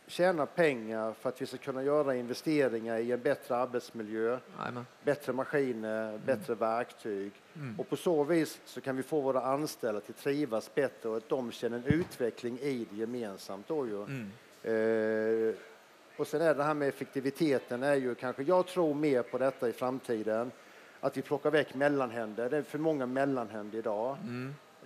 tjäna 0.07 0.47
pengar 0.47 1.13
för 1.13 1.29
att 1.29 1.43
vi 1.43 1.47
ska 1.47 1.57
kunna 1.57 1.83
göra 1.83 2.15
investeringar 2.15 2.99
i 2.99 3.13
en 3.13 3.21
bättre 3.21 3.57
arbetsmiljö, 3.57 4.39
Jajamän. 4.59 4.87
bättre 5.05 5.33
maskiner, 5.33 6.19
bättre 6.19 6.55
verktyg. 6.55 7.33
Mm. 7.55 7.81
Och 7.81 7.89
på 7.89 7.97
så 7.97 8.25
vis 8.25 8.59
så 8.65 8.81
kan 8.81 8.97
vi 8.97 9.03
få 9.03 9.21
våra 9.21 9.41
anställda 9.41 10.01
till 10.01 10.15
trivas 10.15 10.75
bättre 10.75 11.09
och 11.09 11.17
att 11.17 11.29
de 11.29 11.53
känner 11.53 11.77
en 11.77 11.85
utveckling 11.85 12.59
i 12.59 12.87
det 12.91 12.97
gemensamt. 12.97 13.69
Då 13.69 13.87
ju. 13.87 14.03
Mm. 14.03 14.31
Eh, 14.63 15.55
och 16.17 16.27
sen 16.27 16.41
är 16.41 16.55
det 16.55 16.63
här 16.63 16.75
med 16.75 16.89
effektiviteten 16.89 17.83
är 17.83 17.95
ju 17.95 18.15
kanske, 18.15 18.43
jag 18.43 18.67
tror 18.67 18.95
mer 18.95 19.23
på 19.23 19.39
detta 19.39 19.69
i 19.69 19.73
framtiden, 19.73 20.51
att 21.01 21.17
vi 21.17 21.23
plockar 21.23 21.51
väck 21.51 21.75
mellanhänder. 21.75 22.51
Det 22.51 22.57
är 22.57 22.63
för 22.63 22.79
många 22.79 23.07
mellanhänder 23.07 23.79
idag. 23.79 24.17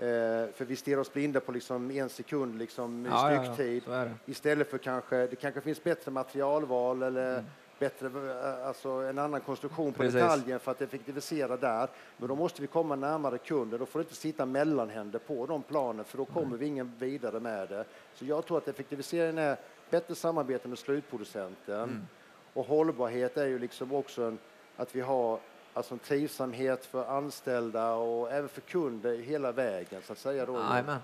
Mm. 0.00 0.42
Eh, 0.44 0.48
för 0.54 0.64
vi 0.64 0.76
stirrar 0.76 1.00
oss 1.00 1.12
blinda 1.12 1.40
på 1.40 1.52
liksom 1.52 1.90
en 1.90 2.08
sekund 2.08 2.58
liksom, 2.58 3.06
i 3.06 3.08
Ja, 3.08 3.32
ja, 3.32 3.44
ja, 3.44 3.54
stycktid. 3.54 3.88
är 3.92 4.04
det. 4.04 4.14
Istället 4.32 4.70
för 4.70 4.78
kanske, 4.78 5.26
det 5.26 5.36
kanske 5.36 5.60
finns 5.60 5.84
bättre 5.84 6.10
materialval 6.10 7.02
eller 7.02 7.44
bättre, 7.78 8.06
eh, 8.06 8.66
alltså 8.66 8.88
en 8.90 9.18
annan 9.18 9.40
konstruktion 9.40 9.92
på 9.92 10.02
Mm. 10.02 10.12
Precis. 10.12 10.28
detaljen 10.30 10.60
för 10.60 10.70
att 10.70 10.82
effektivisera 10.82 11.56
där. 11.56 11.88
Men 12.16 12.28
då 12.28 12.34
måste 12.36 12.60
vi 12.62 12.66
komma 12.66 12.96
närmare 12.96 13.38
kunden. 13.38 13.78
Då 13.80 13.86
får 13.86 13.98
det 13.98 14.02
inte 14.02 14.14
sitta 14.14 14.46
mellanhänder 14.46 15.18
på 15.18 15.46
de 15.46 15.62
planen 15.62 16.04
för 16.04 16.18
då 16.18 16.24
kommer 16.24 16.56
vi 16.56 16.66
ingen 16.66 16.92
vidare 16.98 17.40
med 17.40 17.68
det. 17.68 17.84
Så 18.14 18.24
jag 18.24 18.46
tror 18.46 18.58
att 18.58 18.68
effektiviseringen 18.68 19.38
är 19.38 19.56
bättre 19.90 20.14
samarbete 20.14 20.68
med 20.68 20.78
slutproducenten. 20.78 21.80
Mm. 21.82 22.06
Och 22.54 22.66
hållbarhet 22.66 23.36
är 23.36 23.46
ju 23.46 23.58
liksom 23.58 23.92
också 23.94 24.22
en, 24.22 24.38
att 24.76 24.94
vi 24.96 25.00
har 25.00 25.38
alltså 25.74 25.94
en 25.94 25.98
trivsamhet 25.98 26.86
för 26.86 27.04
anställda 27.04 27.92
och 27.92 28.32
även 28.32 28.48
för 28.48 28.60
kunder 28.60 29.18
hela 29.18 29.52
vägen 29.52 30.02
så 30.06 30.12
att 30.12 30.18
säga. 30.18 30.46
Då. 30.46 30.52
Jajamän. 30.52 30.98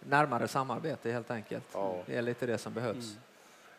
Närmare 0.00 0.48
samarbete 0.48 1.10
helt 1.10 1.30
enkelt. 1.30 1.64
Ja. 1.72 1.96
Det 2.06 2.16
är 2.16 2.22
lite 2.22 2.46
det 2.46 2.58
som 2.58 2.72
behövs. 2.72 3.16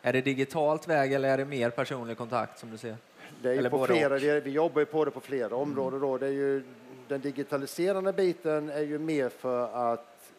Är 0.02 0.12
det 0.12 0.20
digitalt 0.20 0.88
väg 0.88 1.12
eller 1.12 1.28
är 1.28 1.38
det 1.38 1.44
mer 1.44 1.70
personlig 1.70 2.18
kontakt 2.18 2.58
som 2.58 2.70
du 2.70 2.78
ser? 2.78 2.96
Det 3.42 3.50
är 3.54 3.70
på 3.70 3.86
flera, 3.86 4.18
vi, 4.18 4.40
vi 4.40 4.50
jobbar 4.50 4.80
ju 4.80 4.86
på 4.86 5.04
det 5.04 5.10
på 5.10 5.20
flera 5.20 5.56
områden. 5.56 6.00
Då. 6.00 6.18
Det 6.18 6.26
är 6.26 6.30
ju, 6.30 6.62
den 7.08 7.20
digitaliserande 7.20 8.12
biten 8.12 8.70
är 8.70 8.80
ju 8.80 8.98
mer 8.98 9.28
för 9.28 9.92
att 9.92 10.32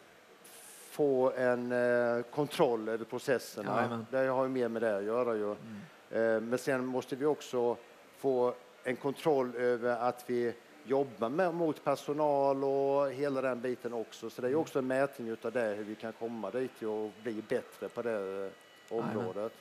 få 0.90 1.32
en 1.32 1.72
eh, 1.72 2.22
kontroll 2.22 2.88
över 2.88 3.04
processerna. 3.04 3.76
Jajamän. 3.76 4.06
Det 4.10 4.18
har 4.18 4.42
ju 4.42 4.48
mer 4.48 4.68
med 4.68 4.82
det 4.82 4.96
att 4.96 5.04
göra. 5.04 5.34
Ju. 5.34 5.50
Eh, 5.50 6.40
men 6.40 6.58
sen 6.58 6.86
måste 6.86 7.16
vi 7.16 7.24
också 7.24 7.76
få 8.18 8.54
en 8.84 8.96
kontroll 8.96 9.56
över 9.56 9.96
att 9.96 10.24
vi 10.26 10.54
jobba 10.84 11.28
med, 11.28 11.54
mot 11.54 11.84
personal 11.84 12.64
och 12.64 13.12
hela 13.12 13.42
den 13.42 13.60
biten 13.60 13.92
också. 13.92 14.30
Så 14.30 14.40
det 14.40 14.48
är 14.48 14.50
ju 14.50 14.56
också 14.56 14.78
en 14.78 14.86
mätning 14.86 15.28
utav 15.28 15.52
det, 15.52 15.74
hur 15.74 15.84
vi 15.84 15.94
kan 15.94 16.12
komma 16.12 16.50
dit 16.50 16.82
och 16.82 17.10
bli 17.22 17.42
bättre 17.48 17.88
på 17.88 18.02
det 18.02 18.46
eh, 18.90 18.96
området. 18.98 19.52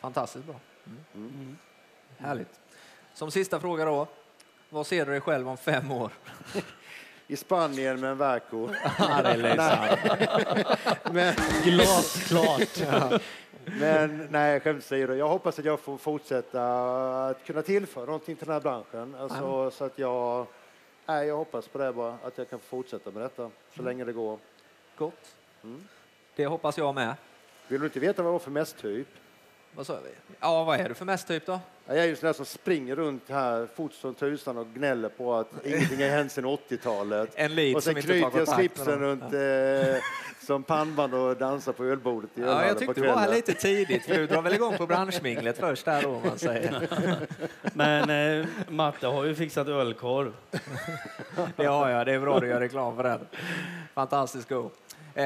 Fantastiskt 0.00 0.44
bra. 0.44 0.60
Mm. 1.14 1.56
Härligt. 2.18 2.60
Som 3.14 3.30
sista 3.30 3.60
fråga 3.60 3.84
då. 3.84 4.06
Vad 4.70 4.86
ser 4.86 5.06
du 5.06 5.12
dig 5.12 5.20
själv 5.20 5.48
om 5.48 5.56
fem 5.56 5.92
år? 5.92 6.12
I 7.26 7.36
Spanien 7.36 8.00
med 8.00 8.10
en 8.10 8.18
Verco. 8.18 8.68
Glasklart. 11.64 13.20
Men 13.80 14.28
nej, 14.30 14.60
skämt 14.60 14.78
åsido. 14.78 15.14
Jag 15.14 15.28
hoppas 15.28 15.58
att 15.58 15.64
jag 15.64 15.80
får 15.80 15.96
fortsätta 15.96 16.62
att 17.26 17.44
kunna 17.44 17.62
tillföra 17.62 18.04
någonting 18.04 18.36
till 18.36 18.46
den 18.46 18.54
här 18.54 18.60
branschen. 18.60 19.14
Alltså, 19.14 19.70
så 19.70 19.84
att 19.84 19.98
jag, 19.98 20.46
nej, 21.06 21.28
jag 21.28 21.36
hoppas 21.36 21.68
på 21.68 21.78
det 21.78 21.92
bara, 21.92 22.18
att 22.24 22.38
jag 22.38 22.50
kan 22.50 22.58
fortsätta 22.58 23.10
med 23.10 23.22
detta 23.22 23.50
så 23.76 23.82
länge 23.82 24.04
det 24.04 24.12
går. 24.12 24.38
Gott. 24.96 25.36
Det 26.36 26.46
hoppas 26.46 26.78
jag 26.78 26.94
med. 26.94 27.14
Vill 27.68 27.80
du 27.80 27.86
inte 27.86 28.00
veta 28.00 28.22
vad 28.22 28.28
jag 28.28 28.32
var 28.32 28.38
för 28.38 28.50
mässtyp? 28.50 29.08
Vad 29.76 29.86
sa 29.86 29.98
vi? 30.04 30.10
Ja, 30.40 30.64
vad 30.64 30.80
är 30.80 30.88
du 30.88 30.94
för 30.94 31.04
mest 31.04 31.28
typ 31.28 31.46
då? 31.46 31.60
Jag 31.86 31.98
är 31.98 32.04
ju 32.04 32.16
sån 32.16 32.26
där 32.26 32.32
som 32.32 32.46
springer 32.46 32.96
runt 32.96 33.22
här 33.28 33.68
fort 33.74 33.92
som 33.92 34.14
tusan 34.14 34.58
och 34.58 34.66
gnäller 34.74 35.08
på 35.08 35.34
att 35.34 35.66
ingenting 35.66 36.02
har 36.02 36.08
hänt 36.08 36.32
sedan 36.32 36.44
80-talet. 36.46 37.30
En 37.34 37.54
lead 37.54 37.76
Och 37.76 37.82
sen 37.82 37.94
som 37.94 38.02
knyter 38.02 38.38
jag 38.38 38.48
slipsen 38.48 38.98
runt 38.98 39.22
eh, 39.22 40.02
som 40.40 40.62
pannband 40.62 41.14
och 41.14 41.36
dansar 41.36 41.72
på 41.72 41.84
ölbordet 41.84 42.30
i 42.34 42.40
Ja, 42.40 42.66
jag 42.66 42.78
tyckte 42.78 43.00
du 43.00 43.06
var 43.06 43.16
här 43.16 43.34
lite 43.34 43.52
tidigt, 43.52 44.04
för 44.04 44.14
du 44.14 44.26
drar 44.26 44.42
väl 44.42 44.54
igång 44.54 44.76
på 44.76 44.86
branschminglet 44.86 45.58
först 45.58 45.84
där 45.84 46.02
då, 46.02 46.08
om 46.08 46.22
man 46.28 46.38
säger. 46.38 46.88
Men 47.74 48.40
eh, 48.40 48.46
Matte 48.68 49.06
har 49.06 49.24
ju 49.24 49.34
fixat 49.34 49.68
ölkorv. 49.68 50.32
Det 51.56 51.66
har 51.66 51.88
jag, 51.90 52.06
det 52.06 52.12
är 52.12 52.20
bra 52.20 52.40
du 52.40 52.48
gör 52.48 52.60
reklam 52.60 52.96
för 52.96 53.02
den. 53.02 53.20
Fantastiskt 53.94 54.48
god. 54.48 54.70
Eh, 55.14 55.24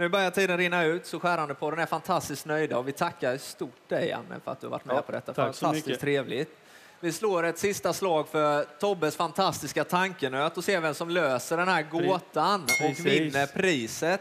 nu 0.00 0.08
börjar 0.08 0.30
tiden 0.30 0.58
rinna 0.58 0.84
ut, 0.84 1.06
så 1.06 1.20
skärande 1.20 1.54
på 1.54 1.70
den 1.70 1.78
är 1.78 1.86
fantastiskt 1.86 2.46
nöjda 2.46 2.78
och 2.78 2.88
vi 2.88 2.92
tackar 2.92 3.36
stort 3.36 3.88
dig, 3.88 4.12
Anne, 4.12 4.40
för 4.44 4.52
att 4.52 4.60
du 4.60 4.66
har 4.66 4.70
varit 4.70 4.84
med 4.84 4.96
Ja, 4.96 5.02
på 5.02 5.12
detta. 5.12 5.34
Fantastiskt 5.34 6.00
trevligt. 6.00 6.58
Vi 7.00 7.12
slår 7.12 7.44
ett 7.44 7.58
sista 7.58 7.92
slag 7.92 8.28
för 8.28 8.64
Tobbes 8.64 9.16
fantastiska 9.16 9.84
tankenöt 9.84 10.56
och 10.56 10.64
ser 10.64 10.80
vem 10.80 10.94
som 10.94 11.10
löser 11.10 11.56
den 11.56 11.68
här 11.68 11.82
gåtan 11.82 12.62
och 12.62 13.06
vinner 13.06 13.46
priset 13.46 14.20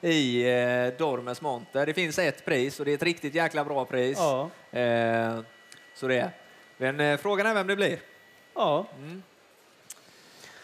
i 0.00 0.42
eh, 0.42 0.98
Dormes 0.98 1.40
monter. 1.40 1.86
Det 1.86 1.94
finns 1.94 2.18
ett 2.18 2.44
pris 2.44 2.78
och 2.78 2.84
det 2.84 2.90
är 2.90 2.94
ett 2.94 3.02
riktigt 3.02 3.34
jäkla 3.34 3.64
bra 3.64 3.84
pris. 3.84 4.18
Ja. 4.18 4.50
Eh, 4.78 5.40
så 5.94 6.08
det 6.08 6.18
är. 6.18 6.30
Men 6.76 7.00
eh, 7.00 7.16
frågan 7.16 7.46
är 7.46 7.54
vem 7.54 7.66
det 7.66 7.76
blir. 7.76 7.98
Ja. 8.54 8.86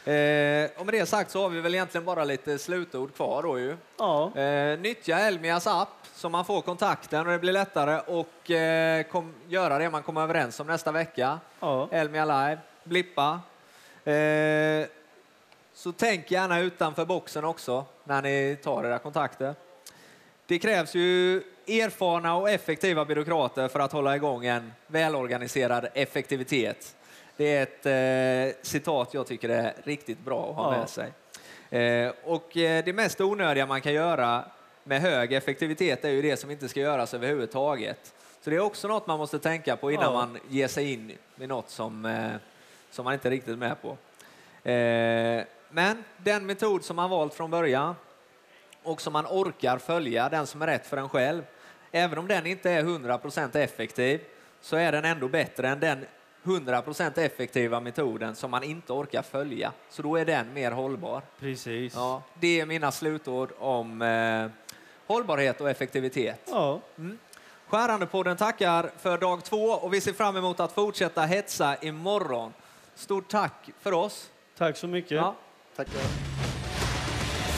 Eh, 0.09 0.71
och 0.77 0.87
med 0.87 0.95
det 0.95 1.07
sagt 1.07 1.31
så 1.31 1.43
har 1.43 1.49
vi 1.49 1.61
väl 1.61 1.75
egentligen 1.75 2.05
bara 2.05 2.25
lite 2.25 2.59
slutord 2.59 3.15
kvar 3.15 3.43
då 3.43 3.59
ju. 3.59 3.77
Ja. 3.99 4.37
Eh, 4.37 4.79
nyttja 4.79 5.19
Elmias 5.19 5.67
app 5.67 6.07
så 6.15 6.29
man 6.29 6.45
får 6.45 6.61
kontakten 6.61 7.27
och 7.27 7.33
det 7.33 7.39
blir 7.39 7.53
lättare 7.53 8.01
och 8.07 8.51
eh, 8.51 9.03
kom, 9.03 9.35
göra 9.49 9.79
det 9.79 9.91
man 9.91 10.03
kommer 10.03 10.23
överens 10.23 10.61
om 10.61 10.67
nästa 10.67 10.93
vecka. 10.93 11.41
Ja. 11.61 11.89
Elmia 11.93 12.25
live, 12.25 12.59
blippa. 12.85 13.41
Eh, 14.05 14.87
så 15.75 15.93
tänk 15.93 16.31
gärna 16.31 16.61
utanför 16.61 17.05
boxen 17.05 17.45
också 17.45 17.85
när 18.05 18.23
ni 18.23 18.57
tar 18.63 18.85
era 18.85 18.99
kontakter. 18.99 19.55
Det 20.47 20.59
krävs 20.59 20.95
ju 20.95 21.37
erfarna 21.67 22.37
och 22.37 22.51
effektiva 22.51 23.05
byråkrater 23.05 23.69
för 23.69 23.81
att 23.81 23.93
hålla 23.93 24.17
igång 24.17 24.45
en 24.47 24.73
välorganiserad 24.87 25.89
effektivitet. 25.95 26.95
Det 27.39 27.57
är 27.57 27.63
ett 27.63 27.87
eh, 28.57 28.63
citat 28.63 29.15
jag 29.15 29.27
tycker 29.27 29.49
är 29.49 29.75
riktigt 29.85 30.19
bra 30.21 30.51
att 30.51 30.57
ha 30.57 30.73
Ja. 30.75 30.79
med 30.79 30.89
sig. 30.89 31.13
Eh, 31.81 32.13
och 32.25 32.57
eh, 32.57 32.85
det 32.85 32.93
mest 32.93 33.21
onödiga 33.21 33.67
man 33.67 33.81
kan 33.81 33.93
göra 33.93 34.45
med 34.85 35.01
hög 35.01 35.33
effektivitet 35.33 36.05
är 36.05 36.09
ju 36.09 36.23
det 36.23 36.37
som 36.37 36.51
inte 36.51 36.69
ska 36.69 36.81
göras 36.81 37.15
överhuvudtaget. 37.15 38.15
Så 38.41 38.51
det 38.51 38.57
är 38.57 38.61
också 38.61 38.89
något 38.89 39.07
man 39.07 39.19
måste 39.19 39.39
tänka 39.39 39.77
på 39.77 39.91
innan 39.91 40.05
Ja. 40.05 40.13
man 40.13 40.39
ger 40.49 40.69
sig 40.69 40.93
in 40.93 41.13
i 41.41 41.47
något 41.47 41.71
som, 41.71 42.05
eh, 42.07 42.31
som 42.91 43.05
man 43.05 43.15
inte 43.15 43.29
är 43.29 43.31
riktigt 43.31 43.59
med 43.59 43.77
på. 43.83 43.89
Eh, 44.71 45.45
men 45.71 46.05
den 46.17 46.47
metod 46.47 46.85
som 46.85 46.97
man 46.97 47.11
valt 47.11 47.35
från 47.35 47.51
början 47.51 47.95
och 48.83 49.01
som 49.01 49.13
man 49.13 49.27
orkar 49.27 49.79
följa, 49.79 50.29
den 50.29 50.47
som 50.47 50.63
är 50.63 50.67
rätt 50.67 50.87
för 50.87 50.97
en 50.97 51.09
själv, 51.09 51.43
även 51.93 52.19
om 52.19 52.29
den 52.29 52.47
inte 52.47 52.71
är 52.71 52.83
100% 52.83 53.57
effektiv, 53.57 54.21
så 54.61 54.77
är 54.77 54.93
den 54.93 55.05
ändå 55.05 55.29
bättre 55.29 55.69
än 55.69 55.81
den 55.81 56.07
100% 56.43 57.19
effektiva 57.19 57.81
metoden 57.81 58.37
som 58.37 58.51
man 58.51 58.63
inte 58.63 58.93
orkar 58.93 59.23
följa. 59.23 59.73
Så 59.91 60.03
då 60.03 60.17
är 60.17 60.25
den 60.25 60.53
mer 60.53 60.71
hållbar. 60.71 61.23
Precis. 61.41 61.95
Ja, 61.95 62.23
det 62.35 62.61
är 62.61 62.67
mina 62.67 62.93
slutord 62.93 63.53
om 63.59 64.03
eh, 64.03 64.51
hållbarhet 65.07 65.61
och 65.61 65.71
effektivitet. 65.71 66.41
Ja. 66.51 66.81
Skärandepodden 67.67 68.37
tackar 68.37 68.91
för 68.99 69.19
dag 69.19 69.45
två 69.45 69.65
och 69.65 69.95
vi 69.95 70.01
ser 70.01 70.13
fram 70.13 70.37
emot 70.37 70.61
att 70.61 70.73
fortsätta 70.73 71.23
hetsa 71.23 71.77
imorgon. 71.77 72.53
Stort 72.95 73.29
tack 73.29 73.71
för 73.81 73.93
oss. 73.93 74.31
Tack 74.57 74.77
så 74.77 74.87
mycket. 74.87 75.11
Ja. 75.11 75.35
Tackar. 75.77 76.18